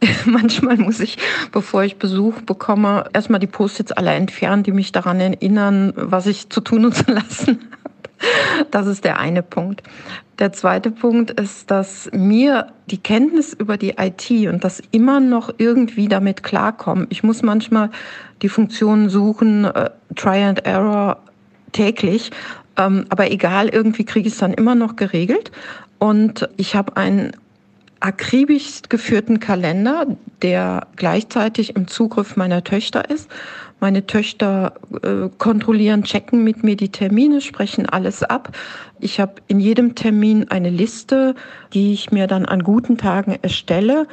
Manchmal 0.26 0.76
muss 0.76 1.00
ich, 1.00 1.18
bevor 1.52 1.84
ich 1.84 1.96
Besuch 1.96 2.40
bekomme, 2.42 3.04
erstmal 3.12 3.40
die 3.40 3.46
Post-its 3.46 3.92
alle 3.92 4.12
entfernen, 4.12 4.62
die 4.62 4.72
mich 4.72 4.92
daran 4.92 5.20
erinnern, 5.20 5.92
was 5.96 6.26
ich 6.26 6.50
zu 6.50 6.60
tun 6.60 6.86
und 6.86 6.94
zu 6.94 7.10
lassen 7.10 7.48
habe. 7.48 7.84
Das 8.70 8.86
ist 8.86 9.04
der 9.04 9.18
eine 9.18 9.42
Punkt. 9.42 9.82
Der 10.38 10.52
zweite 10.52 10.90
Punkt 10.90 11.30
ist, 11.30 11.70
dass 11.70 12.08
mir 12.12 12.68
die 12.86 12.98
Kenntnis 12.98 13.52
über 13.52 13.76
die 13.76 13.94
IT 13.98 14.30
und 14.48 14.64
das 14.64 14.82
immer 14.90 15.20
noch 15.20 15.52
irgendwie 15.58 16.08
damit 16.08 16.42
klarkommen. 16.42 17.06
Ich 17.10 17.22
muss 17.22 17.42
manchmal 17.42 17.90
die 18.42 18.48
Funktionen 18.48 19.08
suchen, 19.08 19.64
äh, 19.64 19.90
Try 20.16 20.42
and 20.42 20.66
Error 20.66 21.18
täglich. 21.72 22.30
Ähm, 22.76 23.06
aber 23.08 23.30
egal, 23.30 23.68
irgendwie 23.68 24.04
kriege 24.04 24.28
ich 24.28 24.34
es 24.34 24.40
dann 24.40 24.54
immer 24.54 24.74
noch 24.74 24.96
geregelt. 24.96 25.52
Und 25.98 26.48
ich 26.56 26.74
habe 26.74 26.96
einen 26.96 27.32
akribisch 28.00 28.82
geführten 28.90 29.40
Kalender, 29.40 30.06
der 30.42 30.86
gleichzeitig 30.96 31.74
im 31.74 31.88
Zugriff 31.88 32.36
meiner 32.36 32.62
Töchter 32.62 33.08
ist. 33.08 33.30
Meine 33.80 34.06
Töchter 34.06 34.74
äh, 35.02 35.30
kontrollieren, 35.38 36.04
checken 36.04 36.44
mit 36.44 36.62
mir 36.62 36.76
die 36.76 36.90
Termine, 36.90 37.40
sprechen 37.40 37.88
alles 37.88 38.22
ab. 38.22 38.54
Ich 39.00 39.20
habe 39.20 39.34
in 39.48 39.58
jedem 39.58 39.94
Termin 39.94 40.50
eine 40.50 40.70
Liste, 40.70 41.34
die 41.72 41.94
ich 41.94 42.12
mir 42.12 42.26
dann 42.26 42.44
an 42.44 42.62
guten 42.62 42.98
Tagen 42.98 43.38
erstelle, 43.40 44.06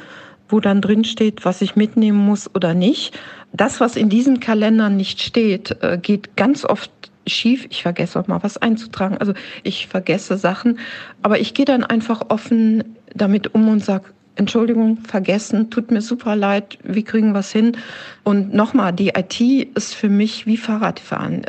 wo 0.48 0.60
dann 0.60 0.80
drin 0.80 1.04
steht, 1.04 1.44
was 1.44 1.60
ich 1.60 1.76
mitnehmen 1.76 2.18
muss 2.18 2.50
oder 2.54 2.72
nicht. 2.72 3.18
Das, 3.52 3.80
was 3.80 3.96
in 3.96 4.08
diesen 4.08 4.40
Kalendern 4.40 4.96
nicht 4.96 5.20
steht, 5.20 5.82
äh, 5.82 5.98
geht 6.00 6.36
ganz 6.36 6.64
oft 6.64 6.90
schief. 7.26 7.66
Ich 7.70 7.82
vergesse 7.82 8.18
auch 8.18 8.26
mal 8.26 8.42
was 8.42 8.58
einzutragen. 8.58 9.18
Also 9.18 9.34
ich 9.62 9.86
vergesse 9.86 10.36
Sachen, 10.36 10.78
aber 11.22 11.40
ich 11.40 11.54
gehe 11.54 11.64
dann 11.64 11.84
einfach 11.84 12.22
offen 12.28 12.96
damit 13.14 13.54
um 13.54 13.68
und 13.68 13.84
sage, 13.84 14.06
Entschuldigung, 14.34 14.98
vergessen, 14.98 15.70
tut 15.70 15.90
mir 15.90 16.00
super 16.00 16.36
leid, 16.36 16.78
wir 16.82 17.04
kriegen 17.04 17.34
was 17.34 17.52
hin. 17.52 17.76
Und 18.24 18.54
nochmal, 18.54 18.92
die 18.92 19.08
IT 19.10 19.40
ist 19.74 19.94
für 19.94 20.08
mich 20.08 20.46
wie 20.46 20.56
Fahrradfahren 20.56 21.44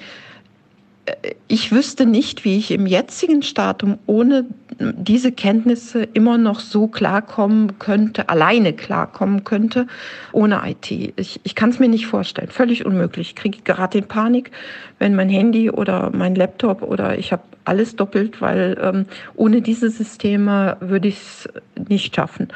ich 1.47 1.71
wüsste 1.71 2.05
nicht, 2.05 2.45
wie 2.45 2.57
ich 2.57 2.71
im 2.71 2.85
jetzigen 2.85 3.41
Stadium 3.41 3.97
ohne 4.05 4.45
diese 4.79 5.31
Kenntnisse 5.31 6.03
immer 6.03 6.37
noch 6.37 6.59
so 6.59 6.87
klarkommen 6.87 7.79
könnte, 7.79 8.29
alleine 8.29 8.73
klarkommen 8.73 9.43
könnte, 9.43 9.87
ohne 10.31 10.61
IT. 10.65 10.91
Ich, 11.15 11.39
ich 11.43 11.55
kann 11.55 11.69
es 11.69 11.79
mir 11.79 11.89
nicht 11.89 12.07
vorstellen. 12.07 12.49
Völlig 12.49 12.85
unmöglich. 12.85 13.29
Ich 13.29 13.35
kriege 13.35 13.59
gerade 13.63 13.97
in 13.97 14.07
Panik, 14.07 14.51
wenn 14.99 15.15
mein 15.15 15.29
Handy 15.29 15.69
oder 15.69 16.11
mein 16.13 16.35
Laptop 16.35 16.81
oder 16.81 17.17
ich 17.17 17.31
habe 17.31 17.43
alles 17.65 17.95
doppelt, 17.95 18.41
weil 18.41 18.77
ähm, 18.81 19.05
ohne 19.35 19.61
diese 19.61 19.89
Systeme 19.89 20.77
würde 20.79 21.07
ich 21.07 21.17
es 21.17 21.49
nicht 21.87 22.15
schaffen. 22.15 22.49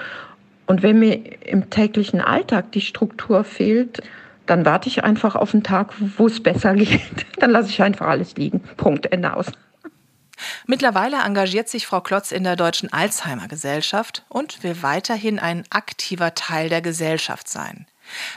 Und 0.65 0.83
wenn 0.83 0.99
mir 0.99 1.19
im 1.47 1.69
täglichen 1.69 2.19
Alltag 2.19 2.71
die 2.73 2.81
Struktur 2.81 3.43
fehlt, 3.43 4.01
dann 4.45 4.65
warte 4.65 4.89
ich 4.89 5.03
einfach 5.03 5.35
auf 5.35 5.53
einen 5.53 5.63
Tag, 5.63 5.93
wo 6.17 6.27
es 6.27 6.41
besser 6.41 6.73
geht. 6.75 7.25
Dann 7.39 7.51
lasse 7.51 7.69
ich 7.69 7.81
einfach 7.81 8.07
alles 8.07 8.35
liegen. 8.35 8.61
Punkt, 8.75 9.11
Ende 9.11 9.33
aus. 9.33 9.51
Mittlerweile 10.65 11.17
engagiert 11.23 11.69
sich 11.69 11.87
Frau 11.87 12.01
Klotz 12.01 12.31
in 12.31 12.43
der 12.43 12.55
Deutschen 12.55 12.91
Alzheimer 12.91 13.47
Gesellschaft 13.47 14.25
und 14.29 14.63
will 14.63 14.81
weiterhin 14.81 15.39
ein 15.39 15.63
aktiver 15.69 16.35
Teil 16.35 16.69
der 16.69 16.81
Gesellschaft 16.81 17.47
sein. 17.47 17.87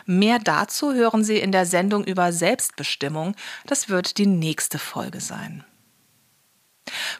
Mehr 0.07 0.39
dazu 0.39 0.93
hören 0.93 1.25
Sie 1.25 1.39
in 1.39 1.53
der 1.53 1.67
Sendung 1.67 2.05
über 2.05 2.33
Selbstbestimmung. 2.33 3.37
Das 3.67 3.89
wird 3.89 4.19
die 4.19 4.27
nächste 4.27 4.79
Folge 4.79 5.21
sein. 5.21 5.65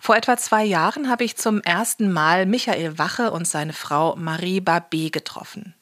Vor 0.01 0.17
etwa 0.17 0.37
zwei 0.37 0.65
Jahren 0.65 1.09
habe 1.09 1.25
ich 1.25 1.37
zum 1.37 1.61
ersten 1.61 2.11
Mal 2.11 2.47
Michael 2.47 2.99
Wache 2.99 3.31
und 3.31 3.47
seine 3.47 3.73
Frau 3.73 4.17
Marie 4.17 4.61
Babé 4.61 5.11
getroffen. 5.11 5.75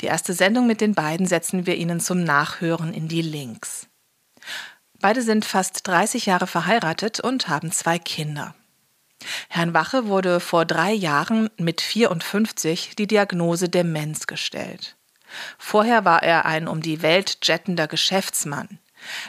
Die 0.00 0.06
erste 0.06 0.32
Sendung 0.32 0.66
mit 0.66 0.80
den 0.80 0.94
beiden 0.94 1.26
setzen 1.26 1.66
wir 1.66 1.76
Ihnen 1.76 2.00
zum 2.00 2.24
Nachhören 2.24 2.92
in 2.92 3.06
die 3.06 3.22
Links. 3.22 3.89
Beide 5.00 5.22
sind 5.22 5.44
fast 5.44 5.86
30 5.86 6.26
Jahre 6.26 6.46
verheiratet 6.46 7.20
und 7.20 7.48
haben 7.48 7.72
zwei 7.72 7.98
Kinder. 7.98 8.54
Herrn 9.48 9.74
Wache 9.74 10.06
wurde 10.06 10.40
vor 10.40 10.64
drei 10.64 10.92
Jahren 10.92 11.50
mit 11.56 11.80
54 11.80 12.96
die 12.96 13.06
Diagnose 13.06 13.68
Demenz 13.68 14.26
gestellt. 14.26 14.96
Vorher 15.58 16.04
war 16.04 16.22
er 16.22 16.44
ein 16.44 16.68
um 16.68 16.80
die 16.80 17.02
Welt 17.02 17.38
jettender 17.42 17.86
Geschäftsmann. 17.86 18.78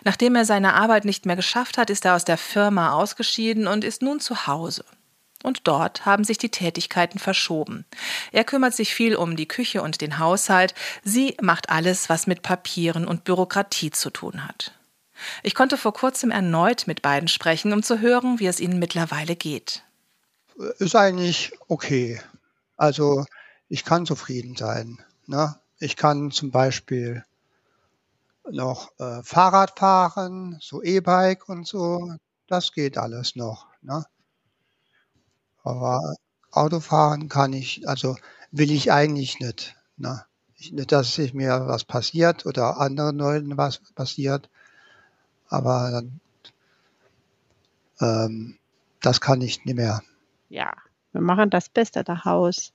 Nachdem 0.03 0.35
er 0.35 0.45
seine 0.45 0.73
Arbeit 0.73 1.05
nicht 1.05 1.25
mehr 1.25 1.35
geschafft 1.37 1.77
hat, 1.77 1.89
ist 1.89 2.05
er 2.05 2.15
aus 2.15 2.25
der 2.25 2.37
Firma 2.37 2.91
ausgeschieden 2.91 3.67
und 3.67 3.83
ist 3.83 4.01
nun 4.01 4.19
zu 4.19 4.47
Hause. 4.47 4.83
Und 5.43 5.67
dort 5.67 6.05
haben 6.05 6.23
sich 6.23 6.37
die 6.37 6.49
Tätigkeiten 6.51 7.17
verschoben. 7.17 7.85
Er 8.31 8.43
kümmert 8.43 8.75
sich 8.75 8.93
viel 8.93 9.15
um 9.15 9.35
die 9.35 9.47
Küche 9.47 9.81
und 9.81 10.01
den 10.01 10.19
Haushalt, 10.19 10.75
sie 11.03 11.35
macht 11.41 11.69
alles, 11.69 12.09
was 12.09 12.27
mit 12.27 12.41
Papieren 12.41 13.07
und 13.07 13.23
Bürokratie 13.23 13.91
zu 13.91 14.09
tun 14.09 14.47
hat. 14.47 14.73
Ich 15.43 15.55
konnte 15.55 15.77
vor 15.77 15.93
kurzem 15.93 16.31
erneut 16.31 16.87
mit 16.87 17.01
beiden 17.01 17.27
sprechen, 17.27 17.73
um 17.73 17.83
zu 17.83 17.99
hören, 17.99 18.39
wie 18.39 18.47
es 18.47 18.59
ihnen 18.59 18.79
mittlerweile 18.79 19.35
geht. 19.35 19.83
Ist 20.79 20.95
eigentlich 20.95 21.51
okay. 21.67 22.21
Also 22.77 23.25
ich 23.69 23.85
kann 23.85 24.05
zufrieden 24.05 24.55
sein. 24.55 24.99
Ne? 25.27 25.55
Ich 25.79 25.95
kann 25.95 26.31
zum 26.31 26.51
Beispiel 26.51 27.23
noch 28.49 28.91
äh, 28.99 29.23
Fahrrad 29.23 29.77
fahren, 29.77 30.57
so 30.61 30.81
E-Bike 30.81 31.47
und 31.47 31.67
so. 31.67 32.13
Das 32.47 32.73
geht 32.73 32.97
alles 32.97 33.35
noch. 33.35 33.67
Ne? 33.81 34.05
Aber 35.63 36.15
Autofahren 36.51 37.29
kann 37.29 37.53
ich 37.53 37.87
also 37.87 38.17
will 38.51 38.71
ich 38.71 38.91
eigentlich 38.91 39.39
nicht, 39.39 39.75
ne? 39.97 40.25
Ich 40.55 40.71
nicht, 40.71 40.91
dass 40.91 41.15
sich 41.15 41.33
mir 41.33 41.67
was 41.67 41.85
passiert 41.85 42.45
oder 42.45 42.79
anderen 42.79 43.17
Leuten 43.17 43.57
was 43.57 43.79
passiert, 43.95 44.49
aber 45.51 45.91
dann 45.91 46.19
ähm, 48.01 48.57
das 49.01 49.21
kann 49.21 49.41
ich 49.41 49.63
nicht 49.65 49.75
mehr. 49.75 50.01
Ja, 50.49 50.73
wir 51.11 51.21
machen 51.21 51.49
das 51.49 51.69
Beste 51.69 52.03
daraus. 52.03 52.73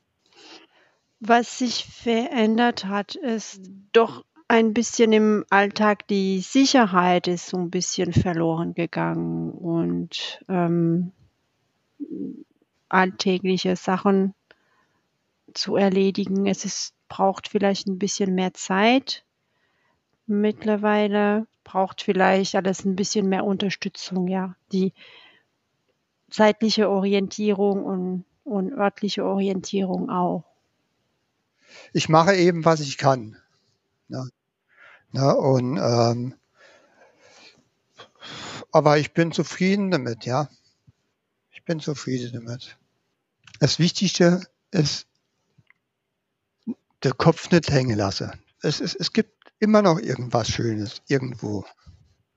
Was 1.21 1.59
sich 1.59 1.87
verändert 1.87 2.85
hat, 2.85 3.15
ist 3.15 3.61
doch 3.93 4.25
ein 4.49 4.75
bisschen 4.75 5.13
im 5.13 5.45
Alltag 5.51 6.07
die 6.07 6.41
Sicherheit 6.41 7.27
ist 7.27 7.47
so 7.47 7.57
ein 7.57 7.71
bisschen 7.71 8.13
verloren 8.13 8.75
gegangen 8.75 9.51
und 9.51 10.41
ähm, 10.49 11.13
alltägliche 12.89 13.75
Sachen 13.75 14.35
zu 15.53 15.77
erledigen. 15.77 16.47
Es 16.47 16.65
ist, 16.65 16.95
braucht 17.09 17.49
vielleicht 17.49 17.89
ein 17.89 17.99
bisschen 17.99 18.35
mehr 18.35 18.55
Zeit. 18.55 19.25
Mittlerweile 20.27 21.47
braucht 21.65 22.03
vielleicht 22.03 22.55
alles 22.55 22.85
ein 22.85 22.97
bisschen 22.97 23.29
mehr 23.29 23.45
Unterstützung, 23.45 24.29
ja. 24.29 24.57
Die 24.73 24.93
zeitliche 26.31 26.89
Orientierung 26.89 27.85
und, 27.85 28.25
und 28.45 28.73
örtliche 28.73 29.25
Orientierung 29.25 30.11
auch. 30.11 30.45
Ich 31.93 32.09
mache 32.09 32.35
eben, 32.35 32.65
was 32.65 32.81
ich 32.81 32.99
kann. 32.99 33.37
Ja. 34.09 34.25
Ja, 35.13 35.31
und 35.33 35.79
ähm, 35.79 36.35
aber 38.73 38.99
ich 38.99 39.13
bin 39.13 39.33
zufrieden 39.33 39.91
damit, 39.91 40.27
ja 40.27 40.49
bin 41.67 41.81
zufrieden 41.81 42.33
damit. 42.33 42.79
Das 43.61 43.79
Wichtigste 43.79 44.49
ist, 44.71 45.07
der 47.03 47.13
Kopf 47.13 47.51
nicht 47.51 47.71
hängen 47.71 47.99
lassen. 47.99 48.33
Es, 48.63 48.81
es, 48.81 48.95
es 48.95 49.13
gibt 49.13 49.36
immer 49.59 49.83
noch 49.83 49.99
irgendwas 49.99 50.49
Schönes 50.49 51.03
irgendwo. 51.07 51.65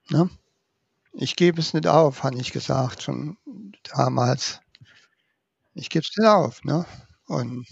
Ne? 0.09 0.29
Ich 1.13 1.35
gebe 1.35 1.59
es 1.59 1.73
nicht 1.73 1.87
auf, 1.87 2.23
habe 2.23 2.37
ich 2.37 2.51
gesagt, 2.51 3.03
schon 3.03 3.37
damals. 3.95 4.61
Ich 5.73 5.89
gebe 5.89 6.03
es 6.03 6.15
nicht 6.17 6.27
auf. 6.27 6.63
Ne? 6.63 6.85
Und 7.27 7.67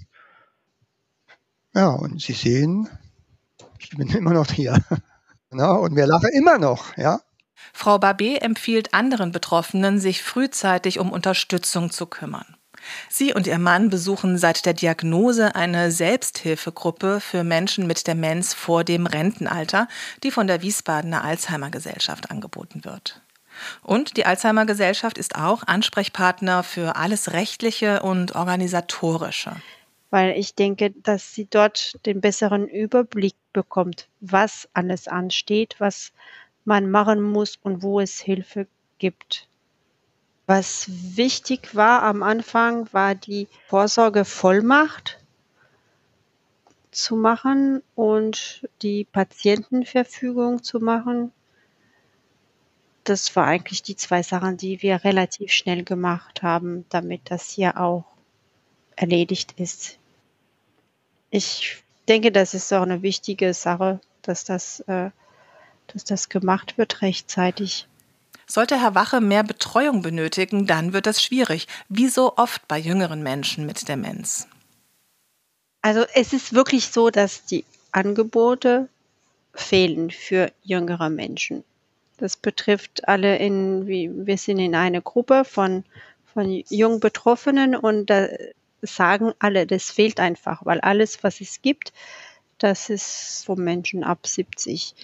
ja, 1.74 1.90
und 1.90 2.22
Sie 2.22 2.34
sehen, 2.34 2.90
ich 3.80 3.92
bin 3.92 4.10
immer 4.10 4.34
noch 4.34 4.52
hier. 4.52 4.84
ne? 5.52 5.72
Und 5.72 5.96
wir 5.96 6.08
lachen 6.08 6.30
immer 6.34 6.58
noch, 6.58 6.98
ja. 6.98 7.22
Frau 7.74 7.98
Babé 7.98 8.38
empfiehlt 8.40 8.94
anderen 8.94 9.32
Betroffenen, 9.32 10.00
sich 10.00 10.24
frühzeitig 10.24 11.00
um 11.00 11.12
Unterstützung 11.12 11.92
zu 11.92 12.06
kümmern. 12.06 12.57
Sie 13.10 13.34
und 13.34 13.48
ihr 13.48 13.60
Mann 13.60 13.90
besuchen 13.90 14.38
seit 14.38 14.66
der 14.66 14.74
Diagnose 14.74 15.56
eine 15.56 15.92
Selbsthilfegruppe 15.92 17.20
für 17.20 17.44
Menschen 17.44 17.88
mit 17.88 18.08
Demenz 18.08 18.54
vor 18.54 18.84
dem 18.84 19.06
Rentenalter, 19.06 19.88
die 20.24 20.32
von 20.32 20.48
der 20.48 20.62
Wiesbadener 20.62 21.24
Alzheimer 21.24 21.70
Gesellschaft 21.70 22.32
angeboten 22.32 22.86
wird. 22.86 23.22
Und 23.84 24.18
die 24.18 24.26
Alzheimer 24.26 24.66
Gesellschaft 24.66 25.18
ist 25.18 25.36
auch 25.36 25.64
Ansprechpartner 25.66 26.64
für 26.64 26.96
alles 26.96 27.34
Rechtliche 27.34 28.02
und 28.02 28.36
Organisatorische. 28.36 29.56
Weil 30.10 30.38
ich 30.38 30.56
denke, 30.56 30.92
dass 30.92 31.34
sie 31.34 31.48
dort 31.50 31.96
den 32.06 32.22
besseren 32.22 32.68
Überblick 32.68 33.36
bekommt, 33.52 34.08
was 34.22 34.70
alles 34.74 35.08
ansteht, 35.08 35.76
was 35.80 36.12
man 36.66 36.90
machen 36.90 37.22
muss 37.22 37.58
und 37.62 37.82
wo 37.82 38.00
es 38.00 38.20
Hilfe 38.20 38.68
gibt. 39.00 39.48
Was 40.48 40.86
wichtig 40.88 41.76
war 41.76 42.04
am 42.04 42.24
Anfang, 42.24 42.88
war 42.94 43.16
die 43.16 43.50
Vorsorgevollmacht 43.68 45.20
zu 46.90 47.18
machen 47.18 47.84
und 47.96 48.68
die 48.82 49.04
Patientenverfügung 49.04 50.64
zu 50.64 50.80
machen. 50.80 51.34
Das 53.04 53.36
war 53.36 53.46
eigentlich 53.46 53.84
die 53.84 53.98
zwei 53.98 54.24
Sachen, 54.24 54.56
die 54.56 54.82
wir 54.82 55.04
relativ 55.04 55.52
schnell 55.52 55.84
gemacht 55.84 56.42
haben, 56.44 56.86
damit 56.90 57.30
das 57.30 57.50
hier 57.50 57.78
auch 57.78 58.06
erledigt 58.96 59.54
ist. 59.58 60.00
Ich 61.30 61.84
denke, 62.08 62.32
das 62.32 62.54
ist 62.54 62.72
auch 62.74 62.84
eine 62.84 63.02
wichtige 63.02 63.54
Sache, 63.54 64.00
dass 64.22 64.46
das, 64.46 64.80
äh, 64.88 65.12
dass 65.88 66.06
das 66.06 66.30
gemacht 66.30 66.78
wird 66.78 67.02
rechtzeitig. 67.02 67.88
Sollte 68.50 68.80
Herr 68.82 68.96
Wache 68.96 69.20
mehr 69.20 69.44
Betreuung 69.44 70.02
benötigen, 70.02 70.68
dann 70.68 70.94
wird 70.94 71.06
das 71.06 71.22
schwierig, 71.22 71.68
wie 71.90 72.08
so 72.08 72.38
oft 72.38 72.68
bei 72.68 72.78
jüngeren 72.78 73.22
Menschen 73.22 73.66
mit 73.66 73.88
Demenz. 73.90 74.48
Also 75.82 76.06
es 76.14 76.34
ist 76.34 76.54
wirklich 76.54 76.88
so, 76.88 77.10
dass 77.10 77.46
die 77.46 77.66
Angebote 77.92 78.90
fehlen 79.54 80.12
für 80.12 80.52
jüngere 80.64 81.10
Menschen. 81.10 81.64
Das 82.18 82.38
betrifft 82.38 83.08
alle 83.08 83.38
in, 83.38 83.88
wie, 83.88 84.10
wir 84.26 84.38
sind 84.38 84.60
in 84.60 84.76
einer 84.76 85.02
Gruppe 85.02 85.44
von, 85.46 85.84
von 86.34 86.64
jungen 86.70 87.00
Betroffenen 87.00 87.76
und 87.76 88.10
da 88.10 88.28
sagen 88.82 89.34
alle, 89.40 89.68
das 89.68 89.92
fehlt 89.92 90.20
einfach, 90.20 90.66
weil 90.66 90.80
alles, 90.82 91.24
was 91.24 91.42
es 91.42 91.62
gibt, 91.62 91.94
das 92.58 92.90
ist 92.90 93.46
von 93.46 93.64
Menschen 93.64 94.04
ab 94.04 94.26
70. 94.26 94.96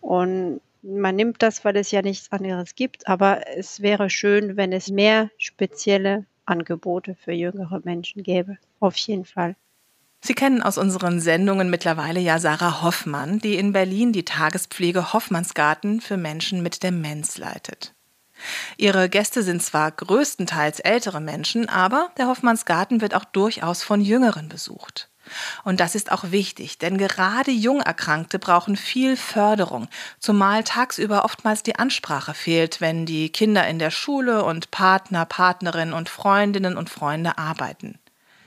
Und 0.00 0.60
man 0.82 1.16
nimmt 1.16 1.42
das, 1.42 1.64
weil 1.64 1.76
es 1.76 1.90
ja 1.90 2.02
nichts 2.02 2.32
anderes 2.32 2.74
gibt, 2.74 3.06
aber 3.08 3.46
es 3.56 3.80
wäre 3.80 4.10
schön, 4.10 4.56
wenn 4.56 4.72
es 4.72 4.88
mehr 4.88 5.30
spezielle 5.38 6.26
Angebote 6.46 7.14
für 7.14 7.32
jüngere 7.32 7.80
Menschen 7.84 8.22
gäbe. 8.22 8.58
Auf 8.80 8.96
jeden 8.96 9.24
Fall. 9.24 9.56
Sie 10.22 10.34
kennen 10.34 10.62
aus 10.62 10.76
unseren 10.76 11.20
Sendungen 11.20 11.70
mittlerweile 11.70 12.20
ja 12.20 12.38
Sarah 12.38 12.82
Hoffmann, 12.82 13.38
die 13.38 13.54
in 13.54 13.72
Berlin 13.72 14.12
die 14.12 14.24
Tagespflege 14.24 15.12
Hoffmannsgarten 15.12 16.00
für 16.00 16.18
Menschen 16.18 16.62
mit 16.62 16.82
Demenz 16.82 17.38
leitet. 17.38 17.94
Ihre 18.76 19.08
Gäste 19.08 19.42
sind 19.42 19.62
zwar 19.62 19.90
größtenteils 19.90 20.80
ältere 20.80 21.20
Menschen, 21.20 21.68
aber 21.68 22.10
der 22.18 22.26
Hoffmannsgarten 22.26 23.00
wird 23.00 23.14
auch 23.14 23.24
durchaus 23.24 23.82
von 23.82 24.00
Jüngeren 24.00 24.48
besucht. 24.48 25.09
Und 25.64 25.80
das 25.80 25.94
ist 25.94 26.12
auch 26.12 26.30
wichtig, 26.30 26.78
denn 26.78 26.98
gerade 26.98 27.50
Jungerkrankte 27.50 28.38
brauchen 28.38 28.76
viel 28.76 29.16
Förderung, 29.16 29.88
zumal 30.18 30.64
tagsüber 30.64 31.24
oftmals 31.24 31.62
die 31.62 31.76
Ansprache 31.76 32.34
fehlt, 32.34 32.80
wenn 32.80 33.06
die 33.06 33.30
Kinder 33.30 33.66
in 33.66 33.78
der 33.78 33.90
Schule 33.90 34.44
und 34.44 34.70
Partner, 34.70 35.24
Partnerinnen 35.24 35.94
und 35.94 36.08
Freundinnen 36.08 36.76
und 36.76 36.90
Freunde 36.90 37.38
arbeiten. 37.38 37.98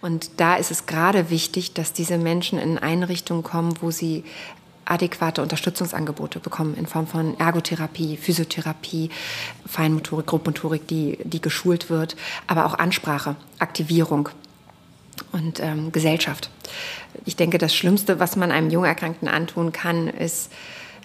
Und 0.02 0.42
da 0.42 0.56
ist 0.56 0.70
es 0.70 0.86
gerade 0.86 1.30
wichtig, 1.30 1.74
dass 1.74 1.94
diese 1.94 2.18
Menschen 2.18 2.60
in 2.60 2.78
Einrichtungen 2.78 3.44
kommen, 3.44 3.74
wo 3.82 3.90
sie 3.90 4.26
adäquate 4.86 5.42
Unterstützungsangebote 5.42 6.40
bekommen 6.40 6.76
in 6.76 6.88
Form 6.88 7.08
von 7.08 7.40
Ergotherapie, 7.40 8.18
Physiotherapie, 8.18 9.10
Feinmotorik, 9.66 10.26
Grobmotorik, 10.26 10.88
die, 10.88 11.18
die 11.24 11.42
geschult 11.42 11.90
wird, 11.90 12.16
aber 12.48 12.66
auch 12.66 12.78
Ansprache, 12.78 13.36
Aktivierung 13.60 14.30
und 15.32 15.60
ähm, 15.60 15.92
Gesellschaft. 15.92 16.50
Ich 17.26 17.36
denke, 17.36 17.58
das 17.58 17.76
Schlimmste, 17.76 18.20
was 18.20 18.36
man 18.36 18.52
einem 18.52 18.70
Jungerkrankten 18.70 19.28
antun 19.28 19.72
kann, 19.72 20.08
ist, 20.08 20.52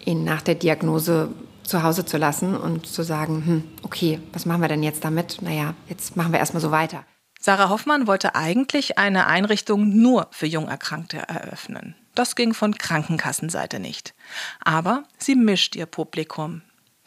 ihn 0.05 0.25
nach 0.25 0.43
der 0.43 0.55
Diagnose 0.55 1.31
zu 1.63 1.83
Hause 1.83 2.05
zu 2.05 2.17
lassen 2.17 2.57
und 2.57 2.87
zu 2.87 3.03
sagen, 3.03 3.43
hm, 3.45 3.65
okay, 3.83 4.21
was 4.33 4.47
machen 4.47 4.63
wir 4.63 4.69
denn 4.69 4.83
jetzt 4.83 5.05
damit? 5.05 5.43
Naja, 5.43 5.75
jetzt 5.89 6.17
machen 6.17 6.33
wir 6.33 6.39
erstmal 6.39 6.63
so 6.63 6.71
weiter. 6.71 7.05
Sarah 7.41 7.69
Hoffmann 7.69 8.07
wollte 8.07 8.35
eigentlich 8.35 8.99
eine 8.99 9.27
Einrichtung 9.27 9.89
nur 10.01 10.27
für 10.33 10.47
Jungerkrankte 10.47 11.19
eröffnen. 11.19 11.95
Das 12.15 12.35
ging 12.35 12.53
von 12.53 12.77
Krankenkassenseite 12.77 13.79
nicht. 13.79 14.15
Aber 14.65 15.05
sie 15.19 15.37
mischt 15.37 15.77
ihr 15.77 15.87
Publikum. 15.87 16.63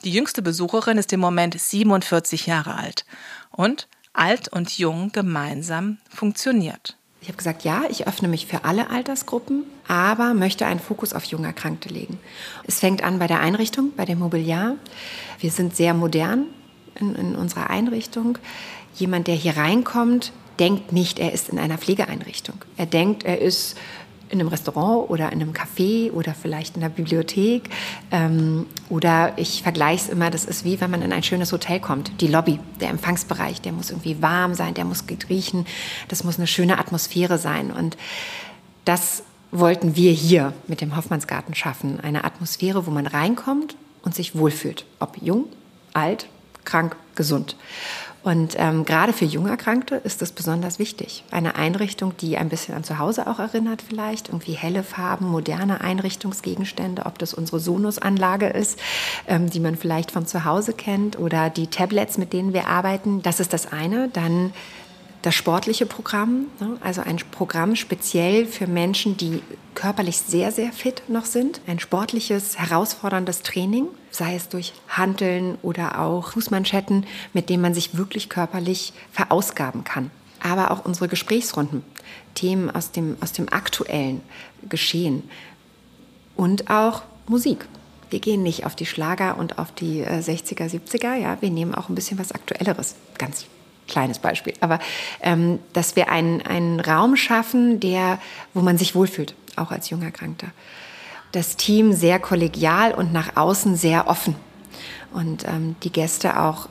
Die 0.05 0.11
jüngste 0.11 0.41
Besucherin 0.41 0.97
ist 0.97 1.11
im 1.11 1.19
Moment 1.19 1.59
47 1.59 2.47
Jahre 2.47 2.75
alt 2.75 3.05
und 3.51 3.87
alt 4.13 4.47
und 4.49 4.77
jung 4.77 5.11
gemeinsam 5.11 5.97
funktioniert. 6.09 6.97
Ich 7.21 7.27
habe 7.27 7.37
gesagt, 7.37 7.63
ja, 7.63 7.83
ich 7.89 8.07
öffne 8.07 8.27
mich 8.27 8.47
für 8.47 8.65
alle 8.65 8.89
Altersgruppen, 8.89 9.63
aber 9.87 10.33
möchte 10.33 10.65
einen 10.65 10.79
Fokus 10.79 11.13
auf 11.13 11.23
junge 11.25 11.47
Erkrankte 11.47 11.89
legen. 11.89 12.19
Es 12.65 12.79
fängt 12.79 13.03
an 13.03 13.19
bei 13.19 13.27
der 13.27 13.41
Einrichtung, 13.41 13.91
bei 13.95 14.05
dem 14.05 14.19
Mobiliar. 14.19 14.75
Wir 15.39 15.51
sind 15.51 15.75
sehr 15.75 15.93
modern 15.93 16.47
in, 16.95 17.13
in 17.15 17.35
unserer 17.35 17.69
Einrichtung. 17.69 18.39
Jemand, 18.95 19.27
der 19.27 19.35
hier 19.35 19.55
reinkommt, 19.55 20.33
denkt 20.59 20.93
nicht, 20.93 21.19
er 21.19 21.31
ist 21.31 21.49
in 21.49 21.59
einer 21.59 21.77
Pflegeeinrichtung. 21.77 22.65
Er 22.75 22.87
denkt, 22.87 23.23
er 23.23 23.39
ist 23.39 23.77
in 24.31 24.39
einem 24.39 24.47
Restaurant 24.47 25.09
oder 25.09 25.31
in 25.31 25.41
einem 25.41 25.53
Café 25.53 26.11
oder 26.11 26.33
vielleicht 26.33 26.75
in 26.75 26.81
der 26.81 26.89
Bibliothek. 26.89 27.69
Ähm, 28.11 28.65
oder 28.89 29.33
ich 29.37 29.63
vergleiche 29.63 30.05
es 30.05 30.09
immer, 30.09 30.29
das 30.29 30.45
ist 30.45 30.63
wie 30.63 30.79
wenn 30.81 30.91
man 30.91 31.01
in 31.01 31.11
ein 31.13 31.23
schönes 31.23 31.51
Hotel 31.51 31.79
kommt. 31.79 32.21
Die 32.21 32.27
Lobby, 32.27 32.59
der 32.79 32.89
Empfangsbereich, 32.89 33.61
der 33.61 33.71
muss 33.71 33.89
irgendwie 33.89 34.21
warm 34.21 34.53
sein, 34.53 34.73
der 34.73 34.85
muss 34.85 35.03
riechen, 35.29 35.65
das 36.07 36.23
muss 36.23 36.37
eine 36.37 36.47
schöne 36.47 36.79
Atmosphäre 36.79 37.37
sein. 37.37 37.71
Und 37.71 37.97
das 38.85 39.23
wollten 39.51 39.95
wir 39.95 40.11
hier 40.11 40.53
mit 40.67 40.81
dem 40.81 40.95
Hoffmannsgarten 40.95 41.53
schaffen. 41.53 41.99
Eine 41.99 42.23
Atmosphäre, 42.23 42.87
wo 42.87 42.91
man 42.91 43.07
reinkommt 43.07 43.75
und 44.01 44.15
sich 44.15 44.35
wohlfühlt. 44.35 44.85
Ob 44.99 45.17
jung, 45.21 45.45
alt, 45.93 46.27
krank, 46.63 46.95
gesund. 47.15 47.55
Und 48.23 48.55
ähm, 48.59 48.85
gerade 48.85 49.13
für 49.13 49.25
junge 49.25 49.49
Erkrankte 49.49 49.95
ist 49.95 50.21
das 50.21 50.31
besonders 50.31 50.77
wichtig. 50.77 51.23
Eine 51.31 51.55
Einrichtung, 51.55 52.15
die 52.17 52.37
ein 52.37 52.49
bisschen 52.49 52.75
an 52.75 52.83
zu 52.83 52.99
Hause 52.99 53.25
auch 53.25 53.39
erinnert 53.39 53.81
vielleicht, 53.81 54.29
irgendwie 54.29 54.53
helle 54.53 54.83
Farben, 54.83 55.27
moderne 55.27 55.81
Einrichtungsgegenstände, 55.81 57.07
ob 57.07 57.17
das 57.17 57.33
unsere 57.33 57.59
Sonos-Anlage 57.59 58.47
ist, 58.47 58.79
ähm, 59.27 59.49
die 59.49 59.59
man 59.59 59.75
vielleicht 59.75 60.11
von 60.11 60.27
zu 60.27 60.45
Hause 60.45 60.73
kennt, 60.73 61.17
oder 61.17 61.49
die 61.49 61.67
Tablets, 61.67 62.19
mit 62.19 62.31
denen 62.31 62.53
wir 62.53 62.67
arbeiten. 62.67 63.23
Das 63.23 63.39
ist 63.39 63.53
das 63.53 63.71
eine. 63.71 64.09
Dann 64.09 64.53
das 65.23 65.35
sportliche 65.35 65.85
Programm, 65.85 66.47
ne? 66.59 66.77
also 66.81 67.01
ein 67.01 67.17
Programm 67.31 67.75
speziell 67.75 68.45
für 68.45 68.67
Menschen, 68.67 69.17
die 69.17 69.41
körperlich 69.75 70.17
sehr, 70.17 70.51
sehr 70.51 70.71
fit 70.71 71.03
noch 71.07 71.25
sind. 71.25 71.61
Ein 71.67 71.79
sportliches, 71.79 72.57
herausforderndes 72.57 73.41
Training, 73.43 73.87
sei 74.11 74.35
es 74.35 74.49
durch 74.49 74.73
Handeln 74.89 75.57
oder 75.61 75.99
auch 75.99 76.33
Fußmanschetten, 76.33 77.05
mit 77.33 77.49
denen 77.49 77.61
man 77.61 77.73
sich 77.73 77.97
wirklich 77.97 78.29
körperlich 78.29 78.93
verausgaben 79.11 79.83
kann. 79.83 80.11
Aber 80.43 80.71
auch 80.71 80.85
unsere 80.85 81.07
Gesprächsrunden, 81.07 81.83
Themen 82.35 82.69
aus 82.69 82.91
dem, 82.91 83.17
aus 83.21 83.31
dem 83.31 83.51
aktuellen 83.51 84.21
Geschehen 84.69 85.23
und 86.35 86.69
auch 86.69 87.03
Musik. 87.27 87.67
Wir 88.09 88.19
gehen 88.19 88.43
nicht 88.43 88.65
auf 88.65 88.75
die 88.75 88.85
Schlager 88.85 89.37
und 89.37 89.57
auf 89.57 89.71
die 89.71 90.03
60er, 90.03 90.65
äh, 90.65 90.77
70er, 90.77 91.15
ja, 91.15 91.41
wir 91.41 91.49
nehmen 91.49 91.73
auch 91.73 91.87
ein 91.87 91.95
bisschen 91.95 92.19
was 92.19 92.33
Aktuelleres, 92.33 92.95
ganz 93.17 93.45
kleines 93.87 94.19
Beispiel, 94.19 94.53
aber 94.59 94.79
ähm, 95.21 95.59
dass 95.73 95.95
wir 95.95 96.09
einen, 96.09 96.41
einen 96.41 96.79
Raum 96.79 97.15
schaffen, 97.15 97.79
der, 97.79 98.19
wo 98.53 98.61
man 98.61 98.77
sich 98.77 98.95
wohlfühlt, 98.95 99.35
auch 99.55 99.71
als 99.71 99.89
junger 99.89 100.05
Erkrankter. 100.05 100.47
Das 101.31 101.55
Team 101.55 101.93
sehr 101.93 102.19
kollegial 102.19 102.93
und 102.93 103.13
nach 103.13 103.35
außen 103.35 103.75
sehr 103.75 104.07
offen 104.07 104.35
und 105.13 105.47
ähm, 105.47 105.75
die 105.83 105.91
Gäste 105.91 106.39
auch 106.39 106.69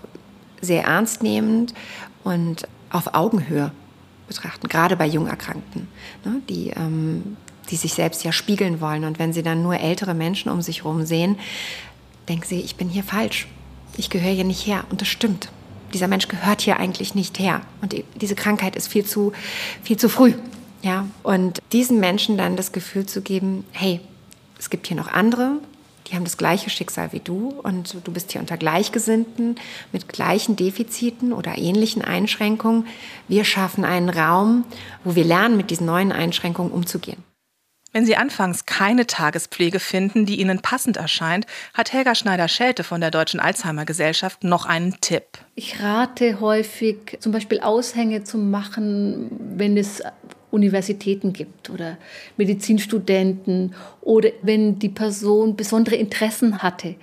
sehr 0.61 0.85
ernst 0.85 1.23
nehmend 1.23 1.75
und 2.25 2.69
auf 2.91 3.15
Augenhöhe 3.15 3.73
betrachten, 4.29 4.69
gerade 4.69 4.97
bei 4.97 5.07
Jungerkrankten, 5.07 5.89
ne, 6.25 6.43
die, 6.49 6.71
ähm, 6.71 7.37
die 7.71 7.77
sich 7.77 7.95
selbst 7.95 8.25
ja 8.25 8.33
spiegeln 8.33 8.81
wollen. 8.81 9.05
Und 9.05 9.19
wenn 9.19 9.33
sie 9.33 9.43
dann 9.43 9.63
nur 9.63 9.79
ältere 9.79 10.15
Menschen 10.15 10.51
um 10.51 10.61
sich 10.61 10.85
herum 10.85 11.07
sehen, 11.07 11.39
denken 12.29 12.45
sie, 12.47 12.61
ich 12.61 12.77
bin 12.77 12.89
hier 12.89 13.03
falsch, 13.03 13.49
ich 13.97 14.11
gehöre 14.11 14.33
hier 14.33 14.45
nicht 14.45 14.67
her. 14.67 14.85
Und 14.91 15.01
das 15.01 15.09
stimmt 15.09 15.51
dieser 15.93 16.09
Mensch 16.09 16.29
gehört 16.29 16.61
hier 16.61 16.79
eigentlich 16.79 17.15
nicht 17.15 17.39
her. 17.39 17.63
Und 17.81 17.95
diese 18.21 18.35
Krankheit 18.35 18.77
ist 18.77 18.89
viel 18.89 19.05
zu, 19.05 19.33
viel 19.83 19.97
zu 19.97 20.09
früh. 20.09 20.35
Ja, 20.83 21.07
und 21.23 21.59
diesen 21.73 22.01
Menschen 22.01 22.39
dann 22.39 22.57
das 22.57 22.73
Gefühl 22.73 23.05
zu 23.05 23.21
geben, 23.21 23.65
hey, 23.73 24.01
es 24.61 24.69
gibt 24.69 24.87
hier 24.87 24.97
noch 24.97 25.09
andere, 25.09 25.55
die 26.07 26.17
haben 26.17 26.25
das 26.25 26.37
gleiche 26.37 26.71
Schicksal 26.71 27.13
wie 27.13 27.21
du 27.21 27.61
und 27.63 27.97
du 28.05 28.13
bist 28.13 28.33
hier 28.33 28.41
unter 28.41 28.57
Gleichgesinnten 28.57 29.57
mit 29.91 30.09
gleichen 30.09 30.55
Defiziten 30.57 31.33
oder 31.33 31.57
ähnlichen 31.57 32.03
Einschränkungen. 32.03 32.87
Wir 33.27 33.45
schaffen 33.45 33.85
einen 33.85 34.11
Raum, 34.11 34.65
wo 35.03 35.15
wir 35.15 35.25
lernen, 35.25 35.57
mit 35.57 35.71
diesen 35.71 35.87
neuen 35.87 36.13
Einschränkungen 36.13 36.73
umzugehen. 36.73 37.23
Wenn 37.93 38.07
Sie 38.07 38.17
anfangs 38.17 38.67
keine 38.67 39.07
Tagespflege 39.07 39.81
finden, 39.81 40.25
die 40.27 40.41
Ihnen 40.41 40.61
passend 40.61 40.97
erscheint, 40.97 41.47
hat 41.75 41.93
Helga 41.93 42.15
Schneider-Schelte 42.15 42.85
von 42.85 43.01
der 43.01 43.11
Deutschen 43.11 43.41
Alzheimer 43.41 43.85
Gesellschaft 43.85 44.45
noch 44.45 44.65
einen 44.67 45.01
Tipp. 45.01 45.25
Ich 45.57 45.83
rate 45.83 46.39
häufig, 46.41 47.19
zum 47.19 47.33
Beispiel 47.33 47.61
Aushänge 47.61 48.23
zu 48.23 48.39
machen, 48.39 49.31
wenn 49.57 49.77
es 49.77 50.03
Universitäten 50.51 51.33
gibt 51.33 51.71
oder 51.71 51.99
Medizinstudenten 52.37 53.75
oder 54.01 54.31
wenn 54.43 54.79
die 54.79 54.89
Person 54.89 55.57
besondere 55.57 55.97
Interessen 55.97 56.63
hatte. 56.63 56.97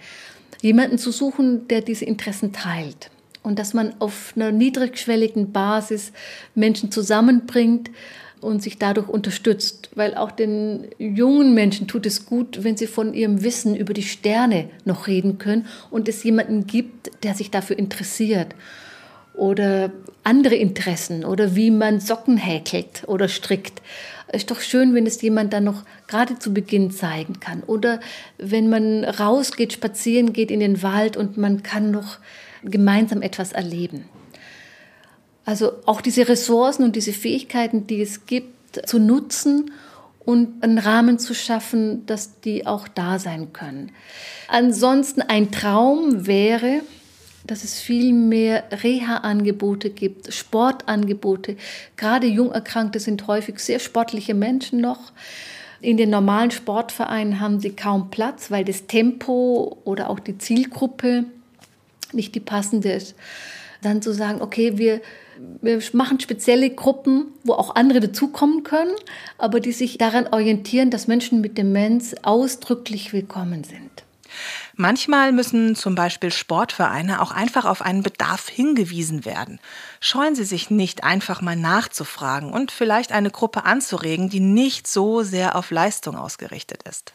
Jemanden 0.62 0.98
zu 0.98 1.12
suchen, 1.12 1.68
der 1.68 1.82
diese 1.82 2.06
Interessen 2.06 2.52
teilt. 2.52 3.10
Und 3.44 3.60
dass 3.60 3.74
man 3.74 3.94
auf 4.00 4.34
einer 4.36 4.52
niedrigschwelligen 4.52 5.52
Basis 5.54 6.12
Menschen 6.56 6.92
zusammenbringt, 6.92 7.90
und 8.42 8.62
sich 8.62 8.78
dadurch 8.78 9.10
unterstützt, 9.10 9.90
weil 9.96 10.16
auch 10.16 10.32
den 10.32 10.88
jungen 11.00 11.54
Menschen 11.54 11.88
tut 11.88 12.06
es 12.06 12.26
gut, 12.26 12.64
wenn 12.64 12.78
sie 12.78 12.88
von 12.88 13.14
ihrem 13.14 13.44
Wissen 13.44 13.76
über 13.76 13.94
die 13.94 14.04
Sterne 14.04 14.70
noch 14.86 15.08
reden 15.08 15.38
können 15.38 15.66
und 15.90 16.08
es 16.08 16.24
jemanden 16.24 16.68
gibt, 16.68 17.24
der 17.24 17.34
sich 17.34 17.52
dafür 17.52 17.80
interessiert 17.80 18.54
oder 19.34 19.92
andere 20.28 20.56
Interessen 20.56 21.24
oder 21.24 21.56
wie 21.56 21.72
man 21.72 22.02
Socken 22.02 22.36
häkelt 22.36 23.04
oder 23.08 23.30
strickt. 23.30 23.82
Es 24.28 24.42
ist 24.42 24.52
doch 24.52 24.60
schön, 24.60 24.94
wenn 24.94 25.08
es 25.08 25.22
jemand 25.22 25.54
dann 25.54 25.64
noch 25.64 25.84
gerade 26.08 26.38
zu 26.38 26.54
Beginn 26.54 26.92
zeigen 26.92 27.40
kann. 27.40 27.64
Oder 27.64 28.02
wenn 28.38 28.70
man 28.70 29.06
rausgeht, 29.06 29.72
spazieren 29.72 30.34
geht 30.34 30.52
in 30.52 30.60
den 30.60 30.84
Wald 30.84 31.16
und 31.16 31.38
man 31.38 31.64
kann 31.64 31.92
noch 31.92 32.18
gemeinsam 32.62 33.22
etwas 33.22 33.54
erleben. 33.54 34.04
Also 35.46 35.72
auch 35.86 36.02
diese 36.02 36.28
Ressourcen 36.28 36.84
und 36.84 36.98
diese 36.98 37.14
Fähigkeiten, 37.14 37.88
die 37.88 38.02
es 38.02 38.26
gibt, 38.26 38.86
zu 38.86 39.00
nutzen 39.00 39.72
und 40.26 40.62
einen 40.62 40.78
Rahmen 40.78 41.20
zu 41.20 41.34
schaffen, 41.34 42.06
dass 42.06 42.42
die 42.42 42.68
auch 42.68 42.90
da 42.90 43.18
sein 43.18 43.54
können. 43.54 43.94
Ansonsten 44.50 45.22
ein 45.22 45.52
Traum 45.52 46.28
wäre, 46.28 46.82
dass 47.48 47.64
es 47.64 47.80
viel 47.80 48.14
mehr 48.14 48.64
Reha-Angebote 48.72 49.90
gibt, 49.90 50.34
Sportangebote. 50.34 51.58
Gerade 51.96 52.28
Jungerkrankte 52.28 53.00
sind 53.00 53.26
häufig 53.28 53.60
sehr 53.60 53.80
sportliche 53.80 54.34
Menschen 54.34 54.82
noch. 54.82 55.12
In 55.82 55.98
den 55.98 56.10
normalen 56.10 56.52
Sportvereinen 56.52 57.40
haben 57.40 57.60
sie 57.60 57.72
kaum 57.72 58.10
Platz, 58.10 58.52
weil 58.52 58.66
das 58.66 58.88
Tempo 58.88 59.78
oder 59.84 60.10
auch 60.10 60.20
die 60.20 60.38
Zielgruppe 60.38 61.26
nicht 62.14 62.36
die 62.36 62.40
passende 62.40 62.92
ist. 62.92 63.16
Dann 63.82 64.02
zu 64.02 64.14
sagen, 64.14 64.42
okay, 64.42 64.78
wir 64.78 65.02
wir 65.62 65.82
machen 65.94 66.20
spezielle 66.20 66.70
Gruppen, 66.70 67.28
wo 67.44 67.54
auch 67.54 67.76
andere 67.76 68.00
dazukommen 68.00 68.64
können, 68.64 68.96
aber 69.38 69.60
die 69.60 69.72
sich 69.72 69.98
daran 69.98 70.28
orientieren, 70.28 70.90
dass 70.90 71.08
Menschen 71.08 71.42
mit 71.42 71.58
Demenz 71.58 72.16
ausdrücklich 72.24 73.14
willkommen 73.14 73.64
sind. 73.64 74.07
Manchmal 74.80 75.32
müssen 75.32 75.76
zum 75.76 75.96
Beispiel 75.96 76.32
Sportvereine 76.32 77.20
auch 77.24 77.32
einfach 77.32 77.66
auf 77.66 77.82
einen 77.82 78.04
Bedarf 78.04 78.48
hingewiesen 78.48 79.26
werden. 79.26 79.60
Scheuen 80.00 80.36
Sie 80.36 80.44
sich 80.44 80.70
nicht, 80.70 81.04
einfach 81.04 81.42
mal 81.42 81.56
nachzufragen 81.56 82.54
und 82.54 82.72
vielleicht 82.72 83.12
eine 83.12 83.32
Gruppe 83.32 83.66
anzuregen, 83.66 84.30
die 84.30 84.40
nicht 84.40 84.86
so 84.86 85.24
sehr 85.24 85.56
auf 85.56 85.72
Leistung 85.72 86.16
ausgerichtet 86.16 86.84
ist. 86.84 87.14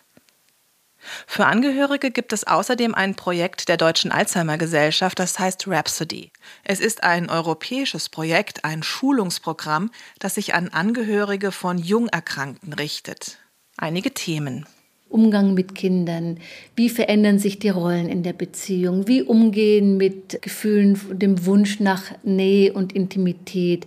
Für 1.28 1.46
Angehörige 1.46 2.10
gibt 2.10 2.32
es 2.32 2.44
außerdem 2.44 2.96
ein 2.96 3.14
Projekt 3.14 3.68
der 3.68 3.76
Deutschen 3.76 4.10
Alzheimer 4.10 4.58
Gesellschaft, 4.58 5.20
das 5.20 5.38
heißt 5.38 5.68
Rhapsody. 5.68 6.32
Es 6.64 6.80
ist 6.80 7.04
ein 7.04 7.30
europäisches 7.30 8.08
Projekt, 8.08 8.64
ein 8.64 8.82
Schulungsprogramm, 8.82 9.92
das 10.18 10.34
sich 10.34 10.54
an 10.54 10.70
Angehörige 10.70 11.52
von 11.52 11.78
Jungerkrankten 11.78 12.72
richtet. 12.72 13.38
Einige 13.76 14.12
Themen. 14.12 14.66
Umgang 15.12 15.54
mit 15.54 15.74
Kindern, 15.74 16.38
wie 16.74 16.88
verändern 16.88 17.38
sich 17.38 17.58
die 17.58 17.68
Rollen 17.68 18.08
in 18.08 18.22
der 18.22 18.32
Beziehung, 18.32 19.06
wie 19.06 19.22
umgehen 19.22 19.96
mit 19.96 20.40
Gefühlen, 20.42 20.98
dem 21.12 21.46
Wunsch 21.46 21.80
nach 21.80 22.02
Nähe 22.22 22.72
und 22.72 22.92
Intimität. 22.92 23.86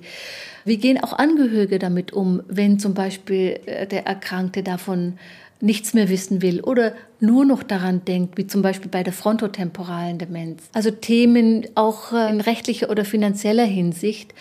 Wie 0.63 0.77
gehen 0.77 1.03
auch 1.03 1.13
Angehörige 1.13 1.79
damit 1.79 2.13
um, 2.13 2.41
wenn 2.47 2.79
zum 2.79 2.93
Beispiel 2.93 3.59
äh, 3.65 3.85
der 3.85 4.07
Erkrankte 4.07 4.63
davon 4.63 5.13
nichts 5.61 5.93
mehr 5.93 6.09
wissen 6.09 6.41
will 6.41 6.61
oder 6.61 6.93
nur 7.19 7.45
noch 7.45 7.63
daran 7.63 8.03
denkt, 8.05 8.37
wie 8.37 8.47
zum 8.47 8.61
Beispiel 8.61 8.91
bei 8.91 9.03
der 9.03 9.13
frontotemporalen 9.13 10.17
Demenz. 10.17 10.63
Also 10.73 10.91
Themen 10.91 11.65
auch 11.75 12.11
äh, 12.11 12.29
in 12.29 12.41
rechtlicher 12.41 12.89
oder 12.89 13.05
finanzieller 13.05 13.65
Hinsicht. 13.65 14.33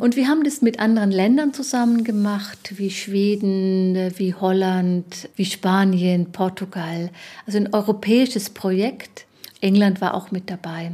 Und 0.00 0.16
wir 0.16 0.28
haben 0.28 0.44
das 0.44 0.62
mit 0.62 0.80
anderen 0.80 1.10
Ländern 1.10 1.52
zusammen 1.52 2.04
gemacht, 2.04 2.78
wie 2.78 2.90
Schweden, 2.90 4.10
wie 4.16 4.32
Holland, 4.32 5.28
wie 5.36 5.44
Spanien, 5.44 6.32
Portugal. 6.32 7.10
Also 7.44 7.58
ein 7.58 7.74
europäisches 7.74 8.48
Projekt. 8.48 9.26
England 9.60 10.00
war 10.00 10.14
auch 10.14 10.30
mit 10.30 10.48
dabei. 10.48 10.92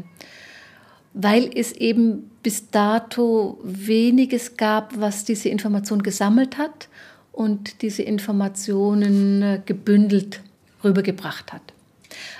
Weil 1.15 1.49
es 1.55 1.71
eben 1.71 2.33
bis 2.43 2.69
dato 2.71 3.61
weniges 3.63 4.57
gab, 4.57 4.99
was 4.99 5.25
diese 5.25 5.51
Information 5.51 6.03
gesammelt 6.03 6.59
hat 6.59 6.89
und 7.31 7.83
diese 7.83 8.03
Informationen 8.03 9.41
äh, 9.41 9.61
gebündelt 9.65 10.41
rübergebracht 10.83 11.53
hat. 11.53 11.63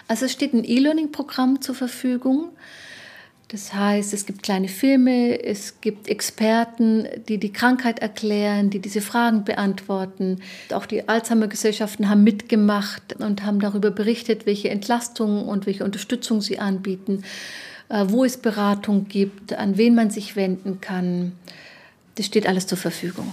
Also 0.09 0.25
es 0.25 0.33
steht 0.33 0.53
ein 0.53 0.65
E-Learning-Programm 0.65 1.61
zur 1.61 1.77
Verfügung. 1.77 2.49
Das 3.49 3.73
heißt, 3.73 4.13
es 4.13 4.27
gibt 4.27 4.43
kleine 4.43 4.67
Filme, 4.67 5.41
es 5.41 5.81
gibt 5.81 6.09
Experten, 6.09 7.07
die 7.29 7.39
die 7.39 7.53
Krankheit 7.53 8.01
erklären, 8.01 8.71
die 8.71 8.81
diese 8.81 9.01
Fragen 9.01 9.45
beantworten. 9.45 10.41
Auch 10.73 10.85
die 10.85 11.09
Alzheimer-Gesellschaften 11.09 12.09
haben 12.09 12.25
mitgemacht 12.25 13.15
und 13.21 13.45
haben 13.45 13.61
darüber 13.61 13.93
berichtet, 13.93 14.47
welche 14.47 14.71
Entlastung 14.71 15.47
und 15.47 15.67
welche 15.67 15.85
Unterstützung 15.85 16.41
sie 16.41 16.59
anbieten, 16.59 17.23
äh, 17.89 18.07
wo 18.09 18.25
es 18.25 18.37
Beratung 18.37 19.07
gibt, 19.07 19.53
an 19.53 19.77
wen 19.77 19.95
man 19.95 20.11
sich 20.11 20.35
wenden 20.35 20.81
kann. 20.81 21.33
Das 22.17 22.27
steht 22.27 22.49
alles 22.49 22.67
zur 22.67 22.79
Verfügung 22.79 23.33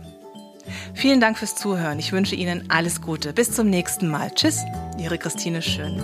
Vielen 0.93 1.21
Dank 1.21 1.38
fürs 1.38 1.56
Zuhören. 1.56 2.00
Ich 2.00 2.12
wünsche 2.12 2.36
Ihnen 2.36 2.69
alles 2.69 3.02
Gute. 3.02 3.32
Bis 3.34 3.52
zum 3.52 3.69
nächsten 3.69 4.10
Mal. 4.10 4.32
Tschüss, 4.32 4.60
Ihre 4.97 5.17
Christine 5.17 5.62
Schön. 5.62 6.02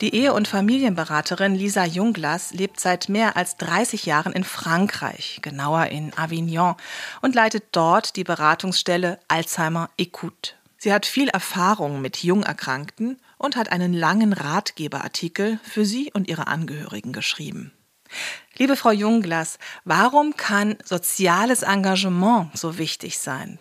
Die 0.00 0.14
Ehe- 0.14 0.32
und 0.32 0.48
Familienberaterin 0.48 1.54
Lisa 1.54 1.84
Jungglas 1.84 2.54
lebt 2.54 2.80
seit 2.80 3.10
mehr 3.10 3.36
als 3.36 3.58
30 3.58 4.06
Jahren 4.06 4.32
in 4.32 4.44
Frankreich, 4.44 5.40
genauer 5.42 5.86
in 5.86 6.16
Avignon, 6.16 6.74
und 7.20 7.34
leitet 7.34 7.64
dort 7.72 8.16
die 8.16 8.24
Beratungsstelle 8.24 9.18
Alzheimer 9.28 9.90
Écoute. 9.98 10.54
Sie 10.78 10.94
hat 10.94 11.04
viel 11.04 11.28
Erfahrung 11.28 12.00
mit 12.00 12.22
Jungerkrankten 12.22 13.18
und 13.36 13.56
hat 13.56 13.72
einen 13.72 13.92
langen 13.92 14.32
Ratgeberartikel 14.32 15.60
für 15.62 15.84
sie 15.84 16.10
und 16.14 16.28
ihre 16.28 16.46
Angehörigen 16.46 17.12
geschrieben. 17.12 17.70
Liebe 18.56 18.76
Frau 18.76 18.92
Jungglas, 18.92 19.58
warum 19.84 20.34
kann 20.34 20.78
soziales 20.82 21.62
Engagement 21.62 22.56
so 22.56 22.78
wichtig 22.78 23.18
sein? 23.18 23.58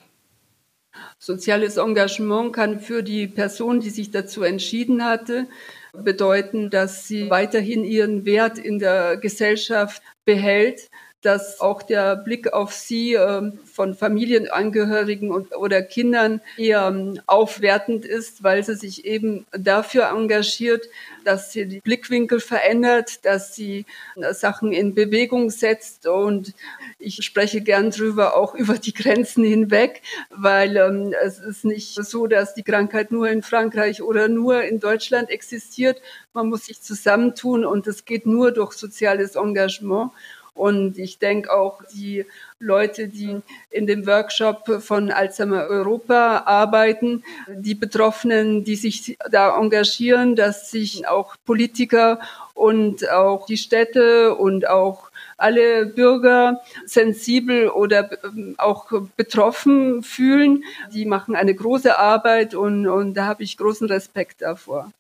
Soziales 1.18 1.76
Engagement 1.76 2.54
kann 2.54 2.80
für 2.80 3.04
die 3.04 3.28
Person, 3.28 3.82
die 3.82 3.90
sich 3.90 4.12
dazu 4.12 4.44
entschieden 4.44 5.04
hatte, 5.04 5.48
bedeuten, 5.94 6.70
dass 6.70 7.08
sie 7.08 7.30
weiterhin 7.30 7.84
ihren 7.84 8.26
Wert 8.26 8.58
in 8.58 8.80
der 8.80 9.18
Gesellschaft 9.18 10.02
behält, 10.26 10.90
dass 11.22 11.60
auch 11.60 11.84
der 11.84 12.16
Blick 12.16 12.54
auf 12.54 12.72
sie 12.72 13.14
äh, 13.14 13.52
von 13.66 13.94
Familienangehörigen 13.94 15.32
oder 15.32 15.82
Kindern 15.82 16.42
eher 16.58 16.88
ähm, 16.88 17.20
aufwertend 17.28 18.06
ist, 18.06 18.42
weil 18.44 18.64
sie 18.64 18.76
sich 18.76 19.06
eben 19.06 19.46
dafür 19.52 20.10
engagiert, 20.10 20.88
dass 21.26 21.52
sie 21.52 21.68
die 21.68 21.82
Blickwinkel 21.82 22.40
verändert, 22.40 23.26
dass 23.26 23.54
sie 23.54 23.86
äh, 24.16 24.34
Sachen 24.34 24.72
in 24.72 24.96
Bewegung 24.96 25.50
setzt 25.50 26.08
und 26.08 26.54
ich 27.00 27.24
spreche 27.26 27.62
gern 27.62 27.92
drüber, 27.92 28.38
auch 28.38 28.56
über 28.60 28.78
die 28.78 28.94
Grenzen 28.94 29.44
hinweg, 29.44 30.02
weil 30.30 30.78
ähm, 30.78 31.14
es 31.22 31.40
ist 31.40 31.66
nicht 31.66 31.96
so, 31.96 32.28
dass 32.28 32.54
die 32.54 32.64
Krankheit 32.64 33.12
nur 33.12 33.30
in 33.30 33.44
Frankreich 33.44 34.02
oder 34.02 34.30
nur 34.30 34.64
in 34.64 34.80
Deutschland 34.80 35.30
existiert. 35.30 36.02
Man 36.34 36.48
muss 36.48 36.68
sich 36.68 36.82
zusammentun 36.82 37.66
und 37.66 37.88
es 37.88 38.06
geht 38.06 38.26
nur 38.26 38.52
durch 38.52 38.74
soziales 38.74 39.36
Engagement. 39.36 40.12
Und 40.60 40.98
ich 40.98 41.20
denke 41.20 41.54
auch, 41.54 41.82
die 41.94 42.26
Leute, 42.60 43.08
die 43.08 43.42
in 43.70 43.88
dem 43.88 44.06
Workshop 44.06 44.82
von 44.82 45.10
Alzheimer 45.10 45.68
Europa 45.68 46.44
arbeiten, 46.46 47.24
die 47.48 47.76
Betroffenen, 47.76 48.66
die 48.66 48.76
sich 48.76 49.18
da 49.32 49.58
engagieren, 49.58 50.36
dass 50.36 50.70
sich 50.70 51.08
auch 51.08 51.38
Politiker 51.46 52.20
und 52.56 53.10
auch 53.10 53.46
die 53.46 53.56
Städte 53.56 54.36
und 54.36 54.68
auch 54.68 55.12
alle 55.38 55.86
Bürger 55.86 56.60
sensibel 56.86 57.70
oder 57.70 58.10
ähm, 58.26 58.56
auch 58.58 58.92
betroffen 59.16 60.04
fühlen. 60.04 60.66
Die 60.94 61.06
machen 61.06 61.38
eine 61.38 61.56
große 61.56 61.98
Arbeit 61.98 62.54
und, 62.54 62.86
und 62.86 63.14
da 63.14 63.28
habe 63.28 63.44
ich 63.44 63.56
großen 63.56 63.88
Respekt 63.88 64.42
davor. 64.42 64.92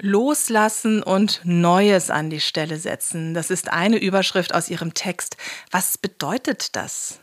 Loslassen 0.00 1.02
und 1.02 1.40
Neues 1.44 2.10
an 2.10 2.30
die 2.30 2.40
Stelle 2.40 2.76
setzen. 2.76 3.34
Das 3.34 3.50
ist 3.50 3.72
eine 3.72 3.98
Überschrift 3.98 4.54
aus 4.54 4.68
Ihrem 4.70 4.94
Text. 4.94 5.36
Was 5.70 5.98
bedeutet 5.98 6.76
das? 6.76 7.20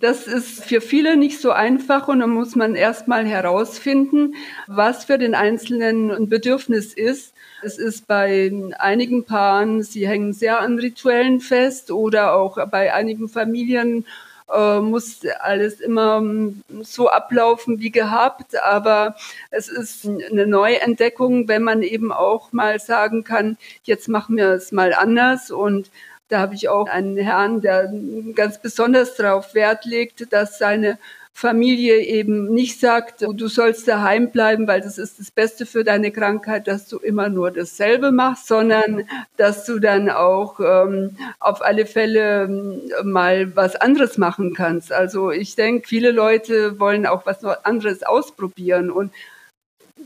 Das 0.00 0.28
ist 0.28 0.64
für 0.64 0.80
viele 0.80 1.16
nicht 1.16 1.40
so 1.40 1.50
einfach 1.50 2.06
und 2.06 2.20
dann 2.20 2.30
muss 2.30 2.54
man 2.54 2.76
erstmal 2.76 3.26
herausfinden, 3.26 4.34
was 4.68 5.04
für 5.06 5.18
den 5.18 5.34
Einzelnen 5.34 6.12
ein 6.12 6.28
Bedürfnis 6.28 6.94
ist. 6.94 7.32
Es 7.64 7.78
ist 7.78 8.06
bei 8.06 8.52
einigen 8.78 9.24
Paaren, 9.24 9.82
sie 9.82 10.06
hängen 10.06 10.32
sehr 10.32 10.60
an 10.60 10.78
Rituellen 10.78 11.40
fest 11.40 11.90
oder 11.90 12.34
auch 12.34 12.64
bei 12.70 12.94
einigen 12.94 13.28
Familien 13.28 14.06
äh, 14.52 14.80
muss 14.80 15.20
alles 15.40 15.80
immer 15.80 16.18
ähm, 16.18 16.62
so 16.82 17.08
ablaufen 17.08 17.80
wie 17.80 17.90
gehabt. 17.90 18.60
Aber 18.62 19.16
es 19.50 19.68
ist 19.68 20.06
eine 20.06 20.46
Neuentdeckung, 20.46 21.48
wenn 21.48 21.62
man 21.62 21.82
eben 21.82 22.12
auch 22.12 22.52
mal 22.52 22.78
sagen 22.78 23.24
kann, 23.24 23.56
jetzt 23.82 24.08
machen 24.08 24.36
wir 24.36 24.50
es 24.50 24.72
mal 24.72 24.94
anders 24.94 25.50
und 25.50 25.90
da 26.28 26.40
habe 26.40 26.54
ich 26.54 26.68
auch 26.68 26.88
einen 26.88 27.16
Herrn, 27.16 27.62
der 27.62 27.90
ganz 28.34 28.60
besonders 28.60 29.16
darauf 29.16 29.54
Wert 29.54 29.86
legt, 29.86 30.30
dass 30.30 30.58
seine 30.58 30.98
Familie 31.32 32.00
eben 32.00 32.52
nicht 32.52 32.80
sagt, 32.80 33.22
du 33.22 33.48
sollst 33.48 33.86
daheim 33.86 34.32
bleiben, 34.32 34.66
weil 34.66 34.80
das 34.80 34.98
ist 34.98 35.20
das 35.20 35.30
Beste 35.30 35.66
für 35.66 35.84
deine 35.84 36.10
Krankheit, 36.10 36.66
dass 36.66 36.88
du 36.88 36.98
immer 36.98 37.28
nur 37.28 37.50
dasselbe 37.50 38.10
machst, 38.10 38.48
sondern 38.48 39.08
dass 39.36 39.64
du 39.64 39.78
dann 39.78 40.10
auch 40.10 40.58
ähm, 40.60 41.16
auf 41.38 41.62
alle 41.62 41.86
Fälle 41.86 42.44
ähm, 42.44 42.90
mal 43.04 43.54
was 43.54 43.76
anderes 43.76 44.18
machen 44.18 44.54
kannst. 44.54 44.92
Also 44.92 45.30
ich 45.30 45.54
denke, 45.54 45.86
viele 45.86 46.10
Leute 46.10 46.80
wollen 46.80 47.06
auch 47.06 47.24
was 47.24 47.44
anderes 47.44 48.02
ausprobieren 48.02 48.90
und 48.90 49.12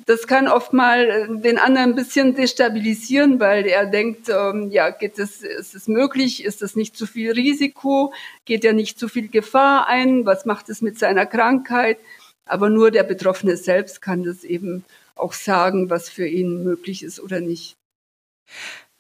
das 0.07 0.27
kann 0.27 0.49
oft 0.49 0.73
mal 0.73 1.09
äh, 1.09 1.41
den 1.41 1.59
anderen 1.59 1.91
ein 1.91 1.95
bisschen 1.95 2.35
destabilisieren, 2.35 3.41
weil 3.41 3.67
er 3.67 3.87
denkt, 3.87 4.29
ähm, 4.29 4.71
ja, 4.71 4.91
geht 4.91 5.19
es, 5.19 5.43
ist 5.43 5.75
es 5.75 5.89
möglich? 5.89 6.45
Ist 6.45 6.63
es 6.63 6.77
nicht 6.77 6.97
zu 6.97 7.07
viel 7.07 7.33
Risiko? 7.33 8.13
Geht 8.45 8.65
er 8.65 8.73
nicht 8.73 8.99
zu 8.99 9.09
viel 9.09 9.29
Gefahr 9.29 9.87
ein? 9.87 10.27
Was 10.27 10.45
macht 10.45 10.69
es 10.69 10.83
mit 10.83 10.99
seiner 10.99 11.27
Krankheit? 11.27 11.99
Aber 12.45 12.69
nur 12.69 12.91
der 12.91 13.05
Betroffene 13.05 13.57
selbst 13.57 14.03
kann 14.03 14.25
das 14.25 14.45
eben 14.45 14.85
auch 15.15 15.33
sagen, 15.33 15.91
was 15.91 16.09
für 16.09 16.27
ihn 16.27 16.65
möglich 16.65 17.03
ist 17.03 17.21
oder 17.21 17.41
nicht. 17.41 17.77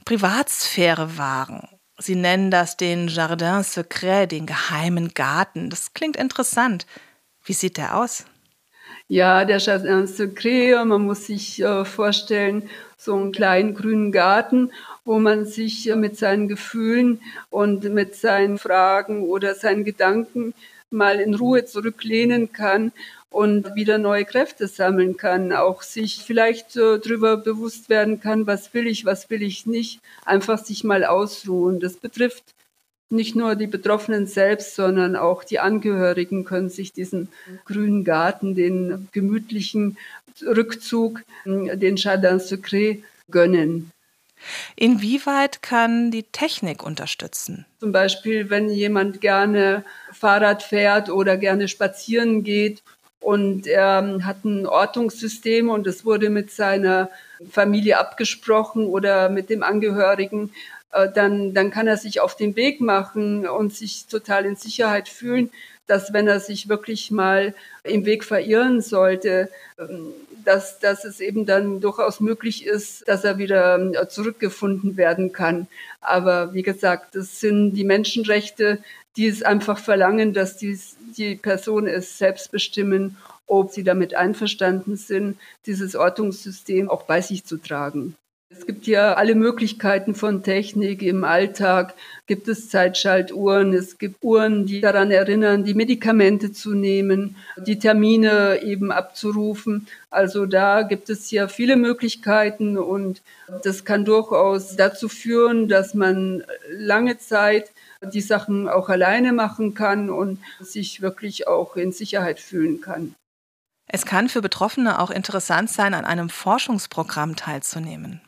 Privatsphäre 0.05 1.17
wahren. 1.19 1.69
Sie 1.99 2.15
nennen 2.17 2.51
das 2.51 2.77
den 2.77 3.09
Jardin 3.09 3.63
Secret, 3.63 4.33
den 4.33 4.47
geheimen 4.47 5.15
Garten. 5.15 5.71
Das 5.71 5.95
klingt 5.95 6.17
interessant. 6.17 6.87
Wie 7.45 7.53
sieht 7.53 7.77
der 7.77 7.97
aus? 7.97 8.25
Ja, 9.13 9.45
der 9.45 9.59
Jardin 9.59 10.07
Secret, 10.07 10.87
man 10.87 11.03
muss 11.03 11.27
sich 11.27 11.63
äh, 11.63 11.85
vorstellen, 11.85 12.71
so 12.97 13.15
einen 13.15 13.31
kleinen 13.31 13.75
grünen 13.75 14.11
Garten, 14.11 14.71
wo 15.05 15.19
man 15.19 15.45
sich 15.45 15.87
äh, 15.91 15.97
mit 15.97 16.17
seinen 16.17 16.49
Gefühlen 16.49 17.21
und 17.51 17.85
mit 17.93 18.15
seinen 18.15 18.57
Fragen 18.57 19.25
oder 19.25 19.55
seinen 19.55 19.85
Gedanken 19.85 20.55
mal 20.91 21.21
in 21.21 21.35
Ruhe 21.35 21.67
zurücklehnen 21.67 22.55
kann 22.55 22.91
und 23.29 23.75
wieder 23.75 23.99
neue 23.99 24.25
Kräfte 24.25 24.67
sammeln 24.67 25.19
kann, 25.19 25.53
auch 25.53 25.83
sich 25.83 26.23
vielleicht 26.25 26.77
äh, 26.79 26.99
darüber 26.99 27.37
bewusst 27.37 27.91
werden 27.91 28.19
kann, 28.19 28.47
was 28.47 28.73
will 28.73 28.87
ich, 28.87 29.05
was 29.05 29.29
will 29.29 29.43
ich 29.43 29.67
nicht, 29.67 30.01
einfach 30.25 30.57
sich 30.57 30.85
mal 30.85 31.05
ausruhen. 31.05 31.81
Das 31.81 31.99
betrifft 31.99 32.45
nicht 33.13 33.37
nur 33.37 33.55
die 33.55 33.67
Betroffenen 33.67 34.27
selbst, 34.27 34.75
sondern 34.75 35.17
auch 35.17 35.45
die 35.45 35.61
Angehörigen 35.61 36.45
können 36.45 36.71
sich 36.71 36.93
diesen 36.93 37.29
grünen 37.65 38.05
Garten, 38.05 38.55
den 38.55 39.09
gemütlichen 39.13 39.99
Rückzug, 40.45 41.23
den 41.45 41.97
Jardin 41.97 42.41
Secret 42.41 43.05
gönnen. 43.31 43.93
Inwieweit 44.75 45.63
kann 45.63 46.11
die 46.11 46.25
Technik 46.25 46.83
unterstützen? 46.83 47.65
Zum 47.79 47.93
Beispiel, 47.93 48.51
wenn 48.51 48.69
jemand 48.71 49.21
gerne 49.21 49.85
Fahrrad 50.13 50.63
fährt 50.63 51.11
oder 51.11 51.37
gerne 51.37 51.69
spazieren 51.69 52.43
geht 52.43 52.83
und 53.21 53.69
er 53.69 54.19
hat 54.25 54.45
ein 54.45 54.67
Ortungssystem 54.67 55.69
und 55.69 55.87
es 55.87 56.05
wurde 56.05 56.29
mit 56.29 56.51
seiner 56.51 57.09
Familie 57.51 57.99
abgesprochen 57.99 58.87
oder 58.87 59.29
mit 59.29 59.49
dem 59.49 59.63
Angehörigen, 59.63 60.53
dann, 60.93 61.55
dann 61.55 61.71
kann 61.71 61.87
er 61.87 61.97
sich 61.97 62.21
auf 62.21 62.37
den 62.37 62.55
Weg 62.57 62.81
machen 62.81 63.47
und 63.47 63.75
sich 63.75 64.07
total 64.07 64.45
in 64.45 64.57
Sicherheit 64.57 65.09
fühlen, 65.09 65.51
dass 65.87 66.13
wenn 66.13 66.29
er 66.29 66.41
sich 66.41 66.69
wirklich 66.69 67.11
mal 67.11 67.55
im 67.85 68.05
Weg 68.05 68.25
verirren 68.25 68.81
sollte, 68.81 69.49
ähm, 69.79 70.13
dass, 70.45 70.81
dass 70.81 71.05
es 71.05 71.21
eben 71.21 71.47
dann 71.47 71.81
durchaus 71.81 72.21
möglich 72.21 72.67
ist, 72.67 73.07
dass 73.09 73.25
er 73.25 73.39
wieder 73.39 73.79
äh, 73.79 74.09
zurückgefunden 74.09 74.97
werden 74.97 75.33
kann. 75.33 75.67
Aber 76.01 76.55
wie 76.55 76.63
gesagt, 76.63 77.15
das 77.15 77.41
sind 77.41 77.75
die 77.75 77.85
Menschenrechte, 77.85 78.83
die 79.17 79.27
es 79.27 79.43
einfach 79.43 79.79
verlangen, 79.79 80.33
dass 80.33 80.57
dies, 80.57 80.97
die 81.17 81.37
Person 81.37 81.87
es 81.87 82.19
selbst 82.19 82.51
bestimmen, 82.51 83.17
ob 83.47 83.71
sie 83.71 83.85
damit 83.85 84.15
einverstanden 84.15 84.97
sind, 84.97 85.39
dieses 85.67 85.95
Ortungssystem 85.95 86.89
auch 86.89 87.03
bei 87.03 87.21
sich 87.21 87.45
zu 87.45 87.59
tragen. 87.59 88.17
Es 88.55 88.67
gibt 88.67 88.87
ja 88.87 89.15
alle 89.15 89.35
Möglichkeiten 89.35 90.15
von 90.15 90.43
Technik 90.43 91.03
im 91.03 91.25
Alltag. 91.25 91.95
Gibt 92.27 92.49
es 92.49 92.69
Zeitschaltuhren, 92.69 93.73
es 93.73 93.99
gibt 93.99 94.23
Uhren, 94.23 94.67
die 94.67 94.81
daran 94.81 95.11
erinnern, 95.11 95.65
die 95.65 95.75
Medikamente 95.75 96.53
zu 96.53 96.75
nehmen, 96.75 97.37
die 97.57 97.79
Termine 97.79 98.63
eben 98.63 98.93
abzurufen. 98.93 99.89
Also 100.11 100.47
da 100.47 100.83
gibt 100.83 101.11
es 101.11 101.31
ja 101.31 101.49
viele 101.49 101.77
Möglichkeiten 101.77 102.79
und 102.79 103.23
das 103.65 103.85
kann 103.85 104.05
durchaus 104.05 104.77
dazu 104.77 105.09
führen, 105.09 105.69
dass 105.69 105.95
man 105.95 106.45
lange 106.71 107.19
Zeit 107.19 107.73
die 108.03 108.21
Sachen 108.21 108.69
auch 108.69 108.89
alleine 108.89 109.33
machen 109.33 109.75
kann 109.75 110.11
und 110.11 110.39
sich 110.61 111.01
wirklich 111.01 111.49
auch 111.49 111.77
in 111.77 111.93
Sicherheit 111.93 112.39
fühlen 112.41 112.81
kann. 112.81 113.15
Es 113.87 114.07
kann 114.07 114.29
für 114.29 114.41
Betroffene 114.41 115.01
auch 115.01 115.11
interessant 115.11 115.71
sein, 115.71 115.95
an 115.95 116.05
einem 116.05 116.29
Forschungsprogramm 116.31 117.37
teilzunehmen. 117.37 118.21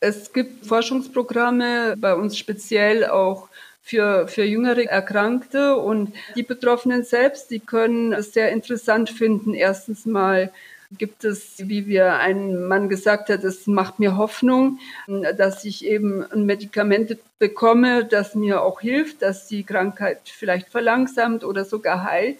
Es 0.00 0.32
gibt 0.32 0.66
Forschungsprogramme 0.66 1.96
bei 1.98 2.14
uns 2.14 2.38
speziell 2.38 3.06
auch 3.06 3.48
für, 3.82 4.28
für 4.28 4.44
jüngere 4.44 4.84
Erkrankte 4.84 5.76
und 5.76 6.12
die 6.36 6.42
Betroffenen 6.42 7.02
selbst, 7.02 7.50
die 7.50 7.58
können 7.58 8.12
es 8.12 8.32
sehr 8.32 8.52
interessant 8.52 9.10
finden. 9.10 9.54
Erstens 9.54 10.06
mal 10.06 10.52
gibt 10.96 11.24
es, 11.24 11.54
wie 11.58 11.86
wir 11.86 12.14
ein 12.14 12.68
Mann 12.68 12.88
gesagt 12.88 13.28
hat, 13.28 13.44
es 13.44 13.66
macht 13.66 13.98
mir 13.98 14.16
Hoffnung, 14.16 14.78
dass 15.36 15.64
ich 15.64 15.84
eben 15.84 16.24
ein 16.32 16.46
Medikament 16.46 17.18
bekomme, 17.38 18.04
das 18.04 18.34
mir 18.34 18.62
auch 18.62 18.80
hilft, 18.80 19.22
dass 19.22 19.48
die 19.48 19.64
Krankheit 19.64 20.20
vielleicht 20.24 20.68
verlangsamt 20.68 21.44
oder 21.44 21.64
sogar 21.64 22.04
heilt. 22.04 22.38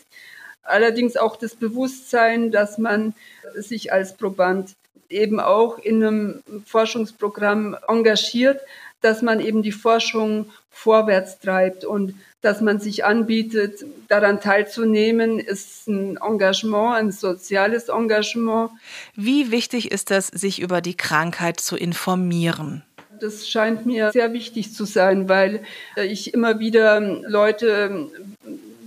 Allerdings 0.63 1.17
auch 1.17 1.37
das 1.37 1.57
Bewusstsein, 1.57 2.51
dass 2.51 2.79
man 2.79 3.15
sich 3.55 3.93
als 3.93 4.17
Proband 4.17 4.77
eben 5.09 5.41
auch 5.41 5.79
in 5.79 6.05
einem 6.05 6.43
Forschungsprogramm 6.67 7.77
engagiert, 7.87 8.61
dass 9.01 9.23
man 9.23 9.41
eben 9.41 9.63
die 9.63 9.73
Forschung 9.73 10.51
vorwärts 10.71 11.39
treibt 11.41 11.85
und 11.85 12.15
dass 12.41 12.61
man 12.61 12.79
sich 12.79 13.05
anbietet, 13.05 13.85
daran 14.07 14.41
teilzunehmen, 14.41 15.41
ist 15.41 15.89
ein 15.89 16.19
Engagement, 16.19 16.95
ein 16.95 17.11
soziales 17.11 17.89
Engagement. 17.89 18.71
Wie 19.17 19.51
wichtig 19.51 19.91
ist 19.91 20.11
es, 20.13 20.29
sich 20.29 20.61
über 20.61 20.81
die 20.81 20.97
Krankheit 20.97 21.59
zu 21.59 21.77
informieren? 21.77 22.83
Das 23.21 23.49
scheint 23.49 23.87
mir 23.87 24.13
sehr 24.13 24.33
wichtig 24.33 24.73
zu 24.73 24.85
sein, 24.85 25.29
weil 25.29 25.65
ich 25.97 26.33
immer 26.33 26.61
wieder 26.61 27.01
Leute 27.01 28.09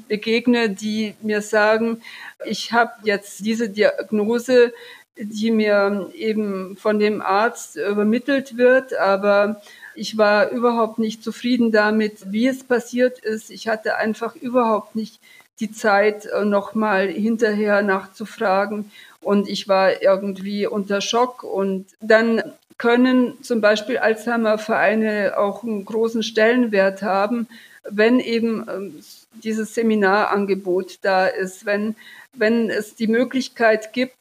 begegne, 0.08 0.70
die 0.70 1.16
mir 1.22 1.42
sagen, 1.42 2.02
ich 2.46 2.72
habe 2.72 2.92
jetzt 3.04 3.46
diese 3.46 3.70
Diagnose, 3.70 4.74
die 5.18 5.52
mir 5.52 6.10
eben 6.14 6.78
von 6.78 7.00
dem 7.00 7.22
Arzt 7.22 7.76
übermittelt 7.76 8.58
wird, 8.58 8.94
aber 8.94 9.62
ich 9.96 10.18
war 10.18 10.50
überhaupt 10.50 11.00
nicht 11.00 11.24
zufrieden 11.24 11.72
damit, 11.72 12.32
wie 12.32 12.48
es 12.48 12.64
passiert 12.64 13.20
ist. 13.20 13.52
Ich 13.52 13.68
hatte 13.68 13.98
einfach 13.98 14.36
überhaupt 14.36 14.96
nicht 14.96 15.20
die 15.60 15.72
Zeit, 15.72 16.28
nochmal 16.44 17.08
hinterher 17.08 17.82
nachzufragen. 17.82 18.92
Und 19.22 19.48
ich 19.48 19.68
war 19.68 20.02
irgendwie 20.02 20.66
unter 20.66 21.02
Schock. 21.02 21.44
Und 21.44 21.86
dann 22.00 22.42
können 22.82 23.44
zum 23.44 23.62
Beispiel 23.62 24.00
Alzheimer-Vereine 24.00 25.38
auch 25.38 25.64
einen 25.64 25.86
großen 25.86 26.24
Stellenwert 26.24 27.04
haben, 27.04 27.48
wenn 27.88 28.20
eben 28.20 28.66
ähm, 28.68 29.04
dieses 29.44 29.76
Seminarangebot 29.76 30.98
da 31.04 31.28
ist, 31.28 31.68
wenn 31.68 31.96
wenn 32.34 32.70
es 32.70 32.96
die 32.96 33.08
Möglichkeit 33.08 33.92
gibt, 33.92 34.16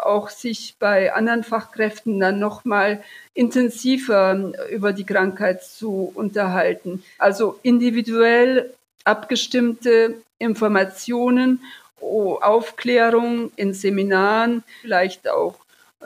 auch 0.00 0.30
sich 0.30 0.76
bei 0.78 1.12
anderen 1.12 1.42
Fachkräften 1.42 2.20
dann 2.20 2.38
nochmal 2.38 3.02
intensiver 3.34 4.52
über 4.70 4.92
die 4.92 5.04
Krankheit 5.04 5.64
zu 5.64 6.12
unterhalten. 6.14 7.02
Also 7.18 7.58
individuell 7.64 8.72
abgestimmte 9.02 10.14
Informationen, 10.38 11.60
Aufklärung 12.00 13.50
in 13.56 13.74
Seminaren, 13.74 14.62
vielleicht 14.82 15.28
auch 15.28 15.56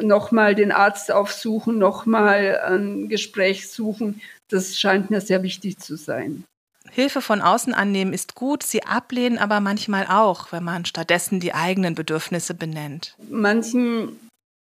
nochmal 0.01 0.55
den 0.55 0.73
Arzt 0.73 1.13
aufsuchen, 1.13 1.79
nochmal 1.79 2.61
ein 2.67 3.09
Gespräch 3.09 3.71
suchen. 3.71 4.21
Das 4.49 4.79
scheint 4.79 5.11
mir 5.11 5.21
sehr 5.21 5.43
wichtig 5.43 5.79
zu 5.79 5.97
sein. 5.97 6.45
Hilfe 6.91 7.23
von 7.23 7.41
außen 7.41 7.73
annehmen 7.73 8.13
ist 8.13 8.35
gut, 8.35 8.63
sie 8.63 8.83
ablehnen 8.83 9.39
aber 9.39 9.61
manchmal 9.61 10.07
auch, 10.07 10.53
wenn 10.53 10.65
man 10.65 10.85
stattdessen 10.85 11.41
die 11.41 11.55
eigenen 11.55 11.95
Bedürfnisse 11.95 12.55
benennt. 12.55 13.17
Manchen 13.31 14.19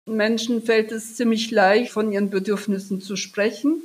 Menschen 0.06 0.62
fällt 0.62 0.92
es 0.92 1.15
ziemlich 1.15 1.50
leicht, 1.52 1.92
von 1.92 2.12
ihren 2.12 2.30
Bedürfnissen 2.30 3.02
zu 3.02 3.15
sprechen, 3.15 3.82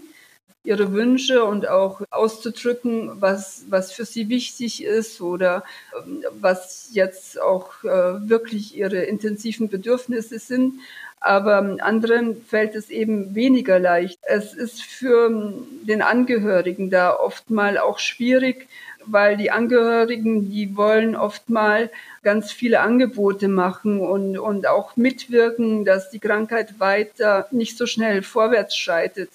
ihre 0.65 0.93
Wünsche 0.93 1.45
und 1.45 1.69
auch 1.69 2.03
auszudrücken, 2.11 3.21
was, 3.21 3.65
was 3.69 3.93
für 3.93 4.05
sie 4.05 4.29
wichtig 4.29 4.83
ist 4.83 5.21
oder 5.21 5.63
ähm, 5.97 6.25
was 6.41 6.89
jetzt 6.93 7.41
auch 7.41 7.85
äh, 7.85 8.29
wirklich 8.29 8.75
ihre 8.75 9.05
intensiven 9.05 9.69
Bedürfnisse 9.69 10.39
sind 10.39 10.81
aber 11.25 11.77
anderen 11.81 12.45
fällt 12.45 12.75
es 12.75 12.91
eben 12.91 13.35
weniger 13.35 13.79
leicht. 13.79 14.19
Es 14.25 14.53
ist 14.53 14.83
für 14.83 15.55
den 15.89 16.03
Angehörigen 16.03 16.91
da 16.91 17.17
oft 17.17 17.49
mal 17.49 17.79
auch 17.79 17.99
schwierig, 17.99 18.69
weil 19.07 19.39
die 19.39 19.51
Angehörigen, 19.51 20.51
die 20.51 20.77
wollen 20.77 21.17
oft 21.17 21.49
mal 21.49 21.91
ganz 22.23 22.53
viele 22.53 22.81
Angebote 22.81 23.49
machen 23.49 24.01
und, 24.01 24.37
und 24.37 24.67
auch 24.67 24.97
mitwirken, 24.97 25.87
dass 25.87 26.11
die 26.11 26.19
Krankheit 26.19 26.79
weiter 26.79 27.49
nicht 27.53 27.79
so 27.79 27.87
schnell 27.87 28.21
vorwärts 28.21 28.77
schreitet 28.77 29.31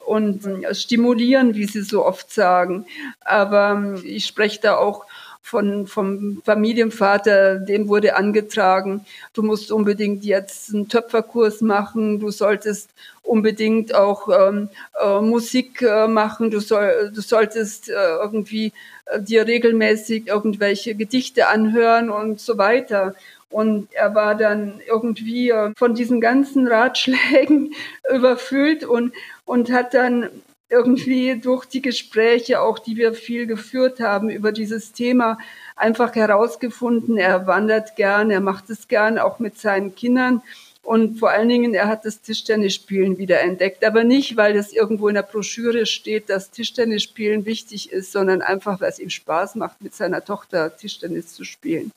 und 0.00 0.42
stimulieren, 0.72 1.54
wie 1.54 1.66
sie 1.66 1.82
so 1.82 2.04
oft 2.04 2.32
sagen. 2.32 2.84
Aber 3.20 3.94
ich 4.02 4.26
spreche 4.26 4.60
da 4.60 4.76
auch 4.76 5.06
von, 5.48 5.86
vom 5.86 6.42
Familienvater, 6.44 7.58
dem 7.58 7.88
wurde 7.88 8.16
angetragen, 8.16 9.06
du 9.32 9.42
musst 9.42 9.72
unbedingt 9.72 10.24
jetzt 10.24 10.74
einen 10.74 10.88
Töpferkurs 10.88 11.62
machen, 11.62 12.20
du 12.20 12.30
solltest 12.30 12.90
unbedingt 13.22 13.94
auch 13.94 14.28
ähm, 14.28 14.68
äh, 15.02 15.20
Musik 15.20 15.80
äh, 15.80 16.06
machen, 16.06 16.50
du, 16.50 16.60
soll, 16.60 17.10
du 17.14 17.20
solltest 17.22 17.88
äh, 17.88 17.92
irgendwie 18.22 18.72
äh, 19.06 19.22
dir 19.22 19.46
regelmäßig 19.46 20.26
irgendwelche 20.26 20.94
Gedichte 20.94 21.48
anhören 21.48 22.10
und 22.10 22.40
so 22.40 22.58
weiter. 22.58 23.14
Und 23.50 23.88
er 23.92 24.14
war 24.14 24.34
dann 24.34 24.80
irgendwie 24.86 25.48
äh, 25.48 25.72
von 25.78 25.94
diesen 25.94 26.20
ganzen 26.20 26.68
Ratschlägen 26.68 27.72
überfüllt 28.14 28.84
und, 28.84 29.14
und 29.46 29.72
hat 29.72 29.94
dann 29.94 30.28
irgendwie 30.70 31.40
durch 31.40 31.64
die 31.64 31.82
Gespräche, 31.82 32.60
auch 32.60 32.78
die 32.78 32.96
wir 32.96 33.14
viel 33.14 33.46
geführt 33.46 34.00
haben 34.00 34.28
über 34.28 34.52
dieses 34.52 34.92
Thema, 34.92 35.38
einfach 35.76 36.14
herausgefunden, 36.14 37.16
er 37.16 37.46
wandert 37.46 37.96
gern, 37.96 38.30
er 38.30 38.40
macht 38.40 38.68
es 38.70 38.88
gern, 38.88 39.18
auch 39.18 39.38
mit 39.38 39.58
seinen 39.58 39.94
Kindern. 39.94 40.42
Und 40.82 41.18
vor 41.18 41.30
allen 41.30 41.48
Dingen, 41.48 41.74
er 41.74 41.86
hat 41.86 42.06
das 42.06 42.22
Tischtennisspielen 42.22 43.18
wieder 43.18 43.40
entdeckt. 43.42 43.84
Aber 43.84 44.04
nicht, 44.04 44.38
weil 44.38 44.56
es 44.56 44.72
irgendwo 44.72 45.08
in 45.08 45.16
der 45.16 45.22
Broschüre 45.22 45.84
steht, 45.84 46.30
dass 46.30 46.50
Tischtennisspielen 46.50 47.44
wichtig 47.44 47.92
ist, 47.92 48.10
sondern 48.10 48.40
einfach, 48.40 48.80
weil 48.80 48.88
es 48.88 48.98
ihm 48.98 49.10
Spaß 49.10 49.56
macht, 49.56 49.82
mit 49.82 49.94
seiner 49.94 50.24
Tochter 50.24 50.74
Tischtennis 50.74 51.34
zu 51.34 51.44
spielen. 51.44 51.90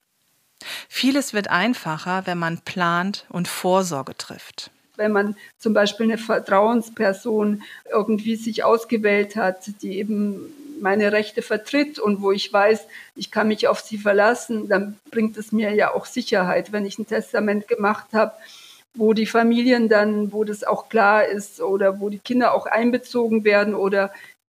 Vieles 0.89 1.34
wird 1.34 1.49
einfacher, 1.49 2.23
wenn 2.25 2.38
man 2.38 2.60
plant 2.60 3.25
und 3.29 3.47
Vorsorge 3.47 4.15
trifft 4.17 4.71
wenn 4.97 5.12
man 5.12 5.36
zum 5.58 5.73
Beispiel 5.73 6.06
eine 6.06 6.17
Vertrauensperson 6.17 7.63
irgendwie 7.91 8.36
sich 8.36 8.63
ausgewählt 8.63 9.36
hat, 9.36 9.82
die 9.82 9.97
eben 9.97 10.54
meine 10.82 11.12
Rechte 11.12 11.41
vertritt 11.41 11.99
und 11.99 12.21
wo 12.21 12.32
ich 12.32 12.51
weiß, 12.51 12.88
ich 13.15 13.32
kann 13.32 13.47
mich 13.47 13.67
auf 13.67 13.82
sie 13.82 13.97
verlassen, 13.97 14.67
dann 14.67 14.97
bringt 15.12 15.38
es 15.38 15.51
mir 15.51 15.73
ja 15.73 15.93
auch 15.93 16.06
Sicherheit, 16.06 16.71
wenn 16.71 16.86
ich 16.86 16.97
ein 16.97 17.08
Testament 17.08 17.67
gemacht 17.67 18.08
habe, 18.13 18.34
wo 18.93 19.13
die 19.13 19.25
Familien 19.25 19.89
dann, 19.89 20.34
wo 20.34 20.43
das 20.43 20.63
auch 20.63 20.89
klar 20.89 21.25
ist 21.25 21.62
oder 21.62 21.99
wo 21.99 22.10
die 22.10 22.19
Kinder 22.19 22.54
auch 22.54 22.65
einbezogen 22.65 23.43
werden 23.43 23.75
oder 23.75 24.12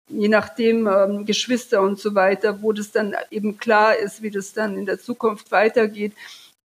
je 0.08 0.28
nachdem 0.28 0.88
ähm, 0.88 1.26
Geschwister 1.26 1.82
und 1.82 2.00
so 2.00 2.16
weiter, 2.16 2.62
wo 2.62 2.74
das 2.74 2.92
dann 2.92 3.16
eben 3.32 3.58
klar 3.58 3.96
ist, 3.96 4.22
wie 4.22 4.32
das 4.32 4.54
dann 4.54 4.78
in 4.78 4.86
der 4.86 5.00
Zukunft 5.00 5.52
weitergeht 5.52 6.14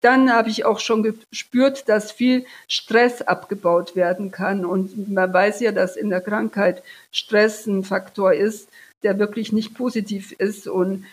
dann 0.02 0.32
habe 0.32 0.50
ich 0.50 0.66
auch 0.66 0.80
schon 0.80 1.04
gespürt, 1.04 1.90
dass 1.90 2.12
viel 2.12 2.46
Stress 2.68 3.22
abgebaut 3.22 3.96
werden 3.96 4.32
kann. 4.32 4.66
Und 4.66 5.10
man 5.10 5.34
weiß 5.34 5.60
ja, 5.60 5.72
dass 5.72 5.96
in 5.96 6.10
der 6.10 6.22
Krankheit 6.22 6.84
Stress 7.12 7.66
ein 7.66 7.84
Faktor 7.84 8.34
ist, 8.34 8.70
der 9.04 9.20
wirklich 9.20 9.52
nicht 9.52 9.74
positiv 9.76 10.32
ist. 10.32 10.68
Und 10.68 11.06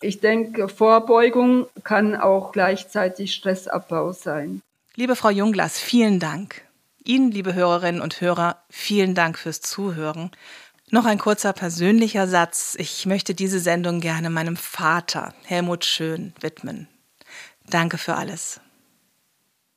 ich 0.00 0.20
denke, 0.20 0.68
Vorbeugung 0.68 1.66
kann 1.82 2.14
auch 2.14 2.52
gleichzeitig 2.52 3.34
Stressabbau 3.34 4.12
sein. 4.12 4.62
Liebe 4.94 5.16
Frau 5.16 5.30
Junglas, 5.30 5.78
vielen 5.78 6.20
Dank. 6.20 6.62
Ihnen, 7.04 7.32
liebe 7.32 7.54
Hörerinnen 7.54 8.00
und 8.00 8.20
Hörer, 8.20 8.58
vielen 8.70 9.14
Dank 9.14 9.38
fürs 9.38 9.60
Zuhören. 9.60 10.30
Noch 10.90 11.04
ein 11.04 11.18
kurzer 11.18 11.52
persönlicher 11.52 12.28
Satz. 12.28 12.76
Ich 12.78 13.04
möchte 13.04 13.34
diese 13.34 13.58
Sendung 13.58 14.00
gerne 14.00 14.30
meinem 14.30 14.56
Vater, 14.56 15.34
Helmut 15.44 15.84
Schön, 15.84 16.32
widmen. 16.40 16.88
Danke 17.68 17.98
für 17.98 18.14
alles. 18.14 18.60